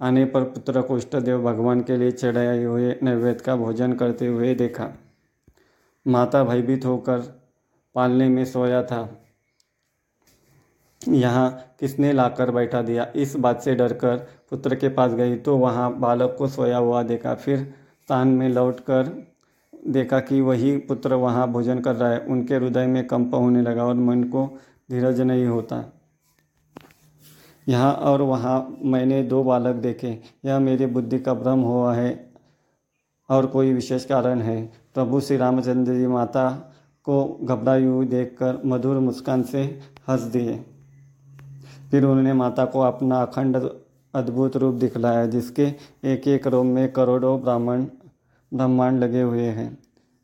आने 0.00 0.24
पर 0.24 0.44
पुत्र 0.44 0.80
को 0.82 0.96
इष्ट 0.98 1.14
देव 1.16 1.42
भगवान 1.42 1.80
के 1.80 1.96
लिए 1.96 2.10
चढ़ाए 2.10 2.62
हुए 2.64 2.94
नैवेद्य 3.02 3.44
का 3.44 3.56
भोजन 3.56 3.92
करते 3.92 4.26
हुए 4.26 4.54
देखा। 4.54 4.88
माता 6.06 6.42
भयभीत 6.44 6.84
होकर 6.84 7.20
पालने 7.94 8.28
में 8.28 8.44
सोया 8.44 8.82
था। 8.82 9.08
यहाँ 11.02 11.48
किसने 11.80 12.12
लाकर 12.12 12.50
बैठा 12.50 12.82
दिया? 12.82 13.06
इस 13.16 13.36
बात 13.36 13.62
से 13.62 13.74
डरकर 13.74 14.16
पुत्र 14.50 14.74
के 14.74 14.88
पास 14.88 15.12
गई 15.12 15.36
तो 15.36 15.56
वहाँ 15.56 15.92
बालक 16.00 16.34
को 16.38 16.48
सोया 16.48 16.78
हुआ 16.78 17.02
देखा। 17.04 17.34
फिर 17.34 17.58
स्थान 18.02 18.28
में 18.28 18.48
लौटकर 18.48 19.12
देखा 19.86 20.20
कि 20.20 20.40
वही 20.40 20.76
पुत्र 20.78 21.14
वहाँ 21.14 21.46
भोजन 21.48 21.80
कर 21.80 21.94
रहा 21.96 22.10
है। 22.10 22.18
उनके 22.20 22.54
हृदय 22.54 22.86
में 22.86 23.06
कंप 23.06 23.34
होने 23.34 23.62
लगा 23.62 23.84
और 23.84 23.94
मन 23.94 24.22
को 24.24 24.46
धीरज 24.90 25.20
नहीं 25.20 25.46
होता। 25.46 25.84
यहाँ 27.68 27.92
और 27.92 28.22
वहाँ 28.22 28.76
मैंने 28.84 29.22
दो 29.22 29.42
बालक 29.44 29.76
देखे। 29.76 30.18
यह 30.44 30.58
मेरी 30.58 30.86
बुद्धि 30.86 31.18
का 31.18 31.34
भ्रम 31.34 31.60
हुआ 31.60 31.94
है 31.94 32.30
और 33.28 33.46
कोई 33.46 33.72
विशेष 33.72 34.04
कारण 34.04 34.40
है। 34.40 34.62
प्रभु 34.94 35.20
श्री 35.20 35.36
रामचंद्र 35.36 35.94
जी 35.94 36.06
माता 36.06 36.48
को 37.06 37.24
घबराई 37.42 37.84
हुई 37.84 38.06
देखकर 38.06 38.60
मधुर 38.66 38.98
मुस्कान 38.98 39.42
से 39.42 39.62
हंस 40.08 40.20
दिए। 40.20 40.64
फिर 41.90 42.04
उन्होंने 42.04 42.32
माता 42.32 42.64
को 42.64 42.80
अपना 42.80 43.22
अखंड 43.22 43.56
अद्भुत 44.14 44.56
रूप 44.56 44.74
दिखलाया, 44.74 45.26
जिसके 45.26 45.62
एक 46.04 46.28
एक 46.28 46.46
रोम 46.46 46.66
में 46.66 46.92
करोड़ों 46.92 47.40
ब्राह्मण 47.40 47.84
ब्रह्मांड 48.52 49.00
लगे 49.00 49.22
हुए 49.22 49.42
हैं। 49.42 49.78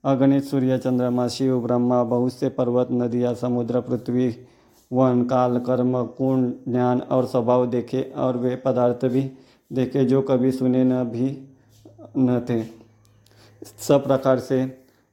अगणित 0.05 0.45
सूर्य, 0.45 0.79
चंद्रमा, 0.79 1.29
शिव, 1.29 1.59
ब्रह्मा, 1.61 2.02
बहुत 2.05 2.33
से 2.33 2.49
पर्वत, 2.49 2.88
नदियाँ, 2.93 3.35
समुद्र, 3.35 3.81
पृथ्वी, 3.81 4.29
वन, 4.91 5.25
काल, 5.25 5.59
कर्म 5.59 6.02
गुण 6.19 6.50
ज्ञान 6.69 7.00
और 7.00 7.26
स्वभाव 7.26 7.67
देखे 7.67 8.02
और 8.17 8.37
वे 8.37 8.57
पदार्थ 8.57 9.05
भी 9.05 9.31
देखे 9.73 10.05
जो 10.05 10.23
कभी 10.23 10.52
सुने 10.52 10.85
न 10.85 11.02
भी 11.05 11.29
न 12.19 12.41
थे। 12.49 12.62
सब 13.81 14.05
प्रकार 14.05 14.38
से 14.38 14.64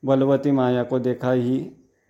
बलवती 0.03 0.51
माया 0.51 0.83
को 0.83 0.99
देखा 0.99 1.31
ही 1.31 1.57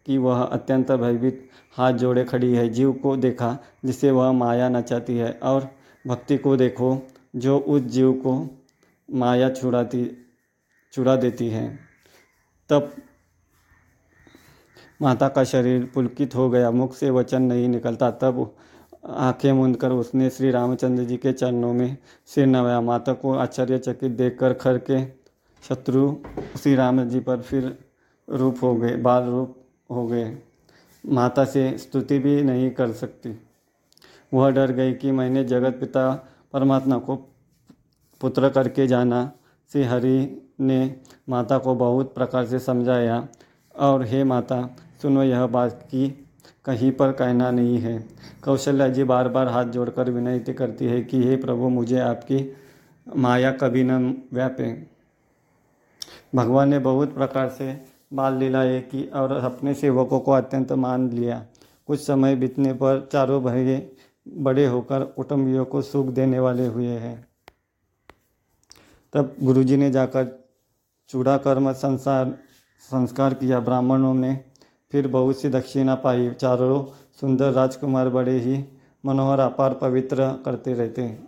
कि 0.06 0.18
वह 0.18 0.42
अत्यंत 0.42 0.92
भयभीत 0.92 1.50
हाथ 1.78 1.94
जोड़े 1.94 2.24
खड़ी 2.24 2.54
है, 2.54 2.70
जीव 2.70 2.92
को 2.94 3.16
देखा 3.18 3.58
जिसे 3.86 4.12
वह 4.12 4.32
माया 4.32 4.70
नचाती 4.70 5.18
है 5.18 5.32
और 5.44 5.70
भक्ति 6.08 6.38
को 6.38 6.56
देखो 6.58 6.98
जो 7.36 7.58
उस 7.60 7.82
जीव 7.82 8.12
को 8.14 8.60
माया 9.10 9.50
छुड़ाती 9.50 10.04
छुड़ा 10.92 11.16
देती 11.16 11.50
है। 11.50 11.80
तब 12.70 12.92
माता 15.02 15.28
का 15.28 15.44
शरीर 15.44 15.92
पुलकित 15.94 16.36
हो 16.36 16.50
गया। 16.50 16.72
मुख 16.72 16.94
से 16.94 17.10
वचन 17.10 17.42
नहीं 17.42 17.68
निकलता। 17.68 18.12
तब 18.12 18.56
आँखें 19.06 19.54
मूंद 19.54 19.78
कर 19.78 19.92
उसने 19.92 20.30
श्री 20.30 20.52
रामचंद्र 20.52 21.04
जी 21.04 21.18
के 21.18 21.34
चरणों 21.34 21.74
में 21.74 21.98
सिर 22.26 22.48
नवाया 22.48 22.82
माता 22.82 23.14
को 23.14 23.34
आश्चर्यचकित 23.34 24.12
देखकर 24.12 24.54
खर 24.54 24.78
के 24.78 25.06
शत्रु 25.68 26.16
श्री 26.60 26.76
राम 26.76 27.10
जी 27.10 27.20
पर 27.20 27.42
फिर 27.42 27.78
रूप 28.30 28.58
हो 28.64 28.76
गए, 28.76 28.96
बाल 28.96 29.24
रूप 29.24 29.66
हो 29.92 30.08
गए। 30.08 30.38
माता 31.06 31.46
से 31.46 31.78
स्तुति 31.78 32.20
भी 32.20 32.44
नहीं 32.44 32.72
कर 32.72 32.92
सकती। 32.92 33.48
वह 34.34 34.50
डर 34.50 34.72
गई 34.72 34.94
कि 34.94 35.12
मैंने 35.12 35.44
जगत 35.44 35.74
पिता 35.80 36.28
परमात्मा 36.54 36.98
को 36.98 37.16
पुत्र 38.22 38.50
करके 38.50 38.88
जाना, 38.88 39.32
श्री 39.72 39.84
हरि 39.84 40.46
ने 40.62 40.96
माता 41.30 41.58
को 41.58 41.76
बहुत 41.76 42.14
प्रकार 42.14 42.46
से 42.46 42.60
समझाया, 42.60 43.28
और 43.80 44.06
हे 44.06 44.24
माता, 44.24 44.76
सुनो 45.02 45.24
यह 45.24 45.48
बात 45.48 45.84
की 45.84 46.26
कहीं 46.66 46.92
पर 46.92 47.12
कहना 47.12 47.52
नहीं 47.52 47.78
है। 47.78 48.08
कौशल्या 48.44 48.88
जी 48.88 49.04
बार 49.04 49.30
बार 49.30 49.48
हाथ 49.48 49.66
जोड़कर 49.66 50.12
विनती 50.12 50.54
करती 50.54 50.86
है 50.86 51.02
कि, 51.02 51.24
हे 51.24 51.36
प्रभु, 51.36 51.70
मुझे 51.70 52.00
आपकी 52.00 52.54
माया 53.16 53.52
कभी 53.52 53.84
न 53.84 54.24
व्यापे। 54.34 54.88
भगवान 56.36 56.70
ने 56.70 56.80
बहुत 56.80 57.14
प्रकार 57.14 57.50
से 57.50 57.82
बाल 58.14 58.34
लीलाएँ 58.34 58.82
की, 58.82 59.08
और 59.08 59.32
अपने 59.32 59.74
सेवकों 59.74 60.20
को 60.20 60.32
अत्यंत 60.32 60.72
मान 60.72 61.10
लिया। 61.10 61.46
कुछ 61.88 62.00
समय 62.00 62.36
बीतने 62.36 62.74
पर 62.74 63.10
चारों 63.12 63.44
भाई 63.44 63.88
बड़े 64.28 64.66
होकर 64.66 65.04
कुटुंबियों 65.04 65.66
को 65.66 65.82
सुख 65.82 66.06
देने 66.06 66.40
वाले 66.40 66.68
हुए 66.68 66.88
हैं। 66.88 67.28
तब 69.14 69.36
गुरुजी 69.44 69.78
ने 69.78 69.92
जाकर 69.92 70.39
चूड़ा 71.10 71.38
कर्म 71.38 71.74
संसार, 71.74 72.38
संस्कार 72.80 73.34
किया 73.34 73.60
ब्राह्मणों 73.60 74.14
ने। 74.14 74.44
फिर 74.92 75.08
बहुत 75.08 75.42
सी 75.42 75.50
दक्षिणा 75.50 75.96
पाई। 75.96 76.30
चारों 76.30 76.86
सुंदर 77.20 77.52
राजकुमार 77.52 78.10
बड़े 78.10 78.40
ही 78.40 78.66
मनोहर, 79.06 79.40
अपार 79.40 79.74
पवित्र 79.74 80.42
करते 80.46 80.74
रहते, 80.74 81.20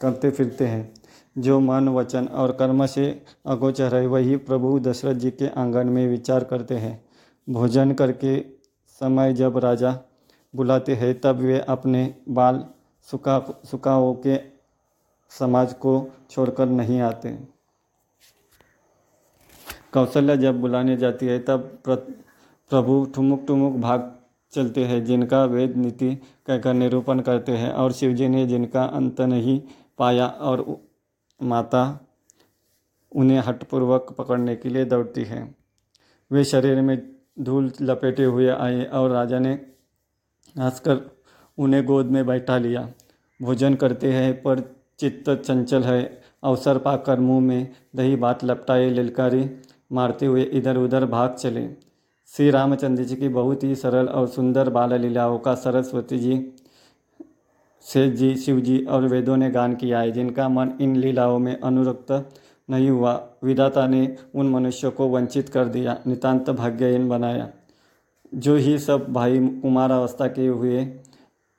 करते 0.00 0.30
फिरते 0.30 0.66
हैं। 0.66 0.94
जो 1.38 1.60
मन, 1.60 1.88
वचन 1.88 2.26
और 2.26 2.52
कर्म 2.52 2.86
से 2.86 3.22
अगोचर 3.46 3.94
है, 3.94 4.06
वही 4.06 4.36
प्रभु 4.36 4.80
दशरथ 4.80 5.14
जी 5.14 5.30
के 5.30 5.48
आँगन 5.48 5.86
में 5.86 6.08
विचार 6.08 6.44
करते 6.44 6.74
हैं। 6.74 7.04
भोजन 7.50 7.92
करके 7.92 8.40
समय 8.86 9.32
जब 9.32 9.58
राजा 9.58 10.00
बुलाते 10.56 10.94
हैं, 10.94 11.20
तब 11.20 11.36
वे 11.36 11.60
अपने 11.60 12.14
बाल 12.28 12.64
सुखा, 13.02 13.60
सुखाओं 13.64 14.14
के 14.14 14.36
समाज 15.30 15.72
को 15.72 16.10
छोड़कर 16.30 16.66
नहीं 16.66 17.00
आते। 17.00 17.59
कौशल्या 19.92 20.36
जब 20.36 20.60
बुलाने 20.60 20.96
जाती 20.96 21.26
है, 21.26 21.38
तब 21.38 21.78
प्रभु 21.86 23.04
ठुमुक 23.14 23.46
ठुमुक 23.46 23.74
भाग 23.74 24.16
चलते 24.52 24.84
हैं, 24.84 25.04
जिनका 25.04 25.44
वेद 25.44 25.76
नीति 25.76 26.14
कहकर 26.46 26.74
निरूपण 26.74 27.20
करते 27.20 27.52
हैं, 27.52 27.72
और 27.72 27.92
शिवजी 27.92 28.28
ने 28.28 28.46
जिनका 28.46 28.84
अंत 28.84 29.20
नहीं 29.20 29.60
पाया 29.98 30.26
और 30.26 30.82
माता 31.42 32.06
उन्हें 33.12 33.38
हटपूर्वक 33.38 34.14
पकड़ने 34.18 34.56
के 34.56 34.68
लिए 34.68 34.84
दौड़ती 34.84 35.24
है। 35.24 35.54
वे 36.30 36.44
शरीर 36.44 36.80
में 36.80 37.16
धूल 37.40 37.72
लपेटे 37.80 38.24
हुए 38.24 38.48
आए, 38.48 38.84
और 38.84 39.10
राजा 39.10 39.38
ने 39.38 39.52
हंसकर 40.58 41.10
उन्हें 41.58 41.84
गोद 41.84 42.06
में 42.06 42.26
बैठा 42.26 42.58
लिया। 42.58 42.88
भोजन 43.42 43.74
करते 43.74 44.12
हैं, 44.12 44.42
पर 44.42 44.60
चित्त 44.98 45.30
चंचल 45.30 45.82
है। 45.82 46.22
अवसर 46.42 46.78
पाकर 46.78 47.20
मुँह 47.20 47.40
में 47.40 47.68
दही 47.96 48.16
भात 48.16 48.44
लपटाए, 48.44 48.90
ललकारी 48.90 49.50
मारते 49.90 50.26
हुए 50.26 50.42
इधर 50.42 50.76
उधर 50.76 51.04
भाग 51.06 51.34
चले। 51.34 51.68
श्री 52.30 52.50
रामचंद्र 52.50 53.04
जी 53.04 53.16
की 53.16 53.28
बहुत 53.28 53.64
ही 53.64 53.74
सरल 53.74 54.06
और 54.06 54.26
सुंदर 54.28 54.68
बाल 54.70 54.94
लीलाओं 55.00 55.38
का 55.38 55.54
सरस्वती 55.54 56.18
जी 56.18 56.52
शेष 57.84 58.12
जी, 58.12 58.34
शिव 58.36 58.60
जी 58.60 58.78
और 58.84 59.06
वेदों 59.08 59.36
ने 59.36 59.50
गान 59.50 59.74
किया 59.74 60.00
है, 60.00 60.10
जिनका 60.12 60.48
मन 60.48 60.72
इन 60.80 60.96
लीलाओं 60.96 61.38
में 61.38 61.60
अनुरक्त 61.60 62.12
नहीं 62.68 62.90
हुआ। 62.90 63.12
विदाता 63.44 63.86
ने 63.86 64.16
उन 64.34 64.48
मनुष्यों 64.50 64.90
को 64.90 65.06
वंचित 65.08 65.48
कर 65.48 65.68
दिया, 65.68 65.98
नितांत 66.06 66.50
भाग्यहीन 66.50 67.08
बनाया। 67.08 67.48
जो 68.34 68.56
ही 68.56 68.78
सब 68.78 69.06
भाई 69.12 69.38
कुमार 69.62 69.90
अवस्था 69.90 70.26
के 70.26 70.46
हुए 70.46 70.84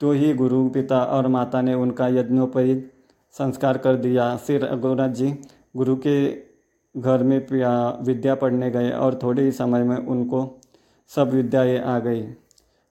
तो 0.02 0.12
ही 0.12 0.34
गुरु, 0.34 0.68
पिता 0.70 1.04
और 1.04 1.28
माता 1.28 1.62
ने 1.62 1.74
उनका 1.74 2.08
यज्ञोपरित 2.08 2.92
संस्कार 3.36 3.78
कर 3.78 3.96
दिया। 3.96 4.36
श्री 4.38 4.58
रघुनाथ 4.58 5.10
जी, 5.10 5.34
गुरु 5.78 5.96
के 5.98 6.30
घर 6.98 7.24
में 7.24 7.48
विद्या 8.04 8.36
पढ़ने 8.36 8.72
गए 8.72 8.90
और 8.90 9.20
थोड़े 9.24 9.44
ही 9.44 9.52
समय 9.52 9.84
में 9.84 9.98
उनको 9.98 10.62
सब 11.08 11.30
विद्याएँ 11.30 11.80
आ 11.80 12.00
गई। 12.00 12.26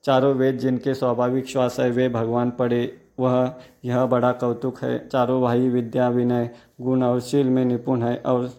चारों 0.04 0.34
वेद 0.34 0.58
जिनके 0.58 0.94
स्वाभाविक 0.94 1.46
श्वास 1.46 1.80
है, 1.80 1.90
वे 1.90 2.08
भगवान 2.08 2.50
पढ़े। 2.50 2.96
वह, 3.20 3.54
यह 3.84 4.06
बड़ा 4.06 4.32
कौतुक 4.32 4.78
है। 4.78 5.08
चारों 5.08 5.42
भाई 5.42 5.68
विद्या 5.68 6.08
विनय, 6.08 6.50
गुण 6.80 7.02
और 7.02 7.20
शील 7.20 7.50
में 7.50 7.64
निपुण 7.64 8.02
है 8.02 8.22
और 8.26 8.50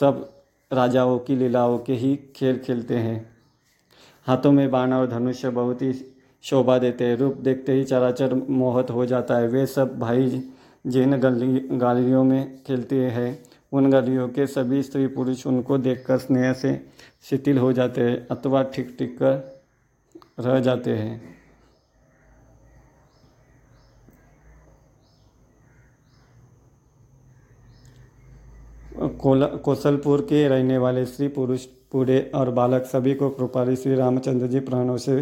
सब 0.00 0.32
राजाओं 0.72 1.18
की 1.18 1.36
लीलाओं 1.36 1.78
के 1.78 1.92
ही 1.92 2.16
खेल 2.36 2.58
खेलते 2.58 2.96
हैं। 2.96 3.30
हाथों 4.26 4.52
में 4.52 4.70
बाण 4.70 4.92
और 4.92 5.06
धनुष्य 5.06 5.50
बहुत 5.50 5.82
ही 5.82 5.92
शोभा 6.42 6.78
देते 6.78 7.04
हैं। 7.04 7.16
रूप 7.16 7.34
देखते 7.34 7.72
ही 7.72 7.84
चराचर 7.84 8.34
मोहत 8.34 8.90
हो 8.90 9.06
जाता 9.06 9.36
है। 9.36 9.48
वे 9.48 9.66
सब 9.66 9.98
भाई 9.98 10.42
जिन 10.86 11.16
गली, 11.16 11.68
गालियों 11.72 12.24
में 12.24 12.62
खेलते 12.66 12.96
हैं 12.96 13.42
उन 13.72 13.90
गलियों 13.90 14.28
के 14.28 14.46
सभी 14.46 14.82
स्त्री 14.82 15.06
पुरुष 15.06 15.46
उनको 15.46 15.78
देखकर 15.78 16.18
स्नेह 16.18 16.52
से 16.52 16.80
शिथिल 17.24 17.58
हो 17.58 17.72
जाते 17.72 18.00
हैं, 18.00 18.26
अथवा 18.28 18.62
ठीक 18.64 18.96
ठीक 18.98 19.16
कर 19.18 19.62
रह 20.40 20.60
जाते 20.60 20.90
हैं। 20.90 21.38
कौशलपुर 29.18 30.20
के 30.20 30.46
रहने 30.48 30.78
वाले 30.78 31.04
स्त्री 31.06 31.28
पुरुष, 31.28 31.64
बूढ़े 31.92 32.20
और 32.34 32.50
बालक 32.50 32.84
सभी 32.84 33.14
को 33.14 33.28
कृपाली 33.30 33.76
श्री 33.76 33.94
रामचंद्र 33.94 34.46
जी 34.46 34.60
प्राणों 34.60 34.96
से 34.96 35.20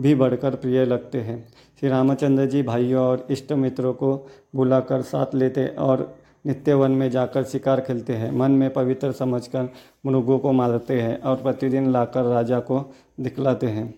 भी 0.00 0.14
बढ़कर 0.14 0.54
प्रिय 0.54 0.84
लगते 0.84 1.20
हैं। 1.20 1.36
श्री 1.80 1.88
रामचंद्र 1.88 2.46
जी 2.46 2.62
भाइयों 2.62 3.02
और 3.02 3.26
इष्ट 3.30 3.52
मित्रों 3.54 3.92
को 3.94 4.16
बुलाकर 4.54 5.02
साथ 5.02 5.34
लेते 5.34 5.66
और 5.68 6.02
नित्य 6.46 6.74
वन 6.74 6.90
में 6.90 7.10
जाकर 7.10 7.44
शिकार 7.44 7.80
खेलते 7.80 8.12
हैं। 8.12 8.30
मन 8.32 8.50
में 8.50 8.72
पवित्र 8.72 9.12
समझकर 9.12 9.68
मृगों 10.06 10.38
को 10.38 10.52
मारते 10.52 11.00
हैं 11.00 11.20
और 11.20 11.36
प्रतिदिन 11.36 11.90
लाकर 11.90 12.22
राजा 12.22 12.60
को 12.60 12.94
दिखलाते 13.20 13.66
हैं। 13.66 13.94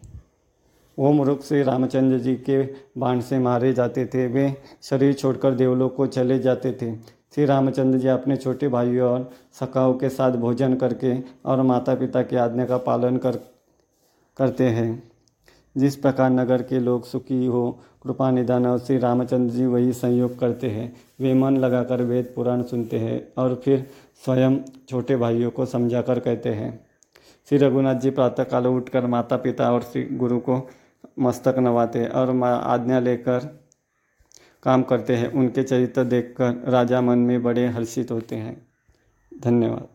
वो 0.98 1.12
मृग 1.12 1.40
श्री 1.40 1.62
रामचंद्र 1.62 2.18
जी 2.18 2.34
के 2.36 2.62
बाण 2.98 3.20
से 3.20 3.38
मारे 3.38 3.72
जाते 3.72 4.06
थे। 4.06 4.26
वे 4.26 4.54
शरीर 4.82 5.12
छोड़कर 5.12 5.54
देवलों 5.54 5.88
को 5.88 6.06
चले 6.06 6.38
जाते 6.38 6.72
थे। 6.72 6.94
श्री 7.34 7.44
रामचंद्र 7.44 7.98
जी 7.98 8.08
अपने 8.08 8.36
छोटे 8.36 8.68
भाइयों 8.68 9.10
और 9.10 9.30
सखाओं 9.52 9.94
के 9.94 10.08
साथ 10.08 10.32
भोजन 10.32 10.74
करके 10.74 11.14
और 11.44 11.62
माता 11.62 11.94
पिता 11.94 12.22
की 12.22 12.36
आज्ञा 12.36 12.64
का 12.64 12.76
पालन 12.78 13.16
कर, 13.16 13.36
करते 14.36 14.64
हैं। 14.64 15.09
जिस 15.76 15.96
प्रकार 15.96 16.30
नगर 16.30 16.62
के 16.62 16.78
लोग 16.78 17.04
सुखी 17.04 17.46
हो, 17.46 17.80
कृपा 18.02 18.30
निदान 18.30 18.66
और 18.66 18.78
श्री 18.78 18.98
रामचंद्र 18.98 19.54
जी 19.54 19.66
वही 19.66 19.92
संयोग 19.92 20.38
करते 20.38 20.70
हैं। 20.70 20.96
वे 21.20 21.34
मन 21.34 21.56
लगाकर 21.56 22.02
वेद 22.02 22.32
पुराण 22.36 22.62
सुनते 22.62 22.98
हैं 22.98 23.32
और 23.38 23.60
फिर 23.64 23.90
स्वयं 24.24 24.56
छोटे 24.88 25.16
भाइयों 25.16 25.50
को 25.50 25.66
समझाकर 25.66 26.18
कहते 26.18 26.48
हैं। 26.48 26.86
श्री 27.48 27.58
रघुनाथ 27.58 27.94
जी 27.94 28.10
प्रातःकाल 28.10 28.66
उठकर 28.66 29.06
माता 29.06 29.36
पिता 29.36 29.72
और 29.72 29.82
श्री 29.82 30.04
गुरु 30.04 30.38
को 30.38 30.68
मस्तक 31.18 31.54
नवाते 31.58 32.06
और 32.06 32.42
आज्ञा 32.44 33.00
लेकर 33.00 33.64
काम 34.62 34.82
करते 34.82 35.16
हैं। 35.16 35.32
उनके 35.32 35.62
चरित्र 35.62 36.04
देखकर 36.04 36.70
राजा 36.70 37.00
मन 37.00 37.18
में 37.18 37.42
बड़े 37.42 37.66
हर्षित 37.66 38.10
होते 38.10 38.36
हैं। 38.36 38.66
धन्यवाद। 39.40 39.88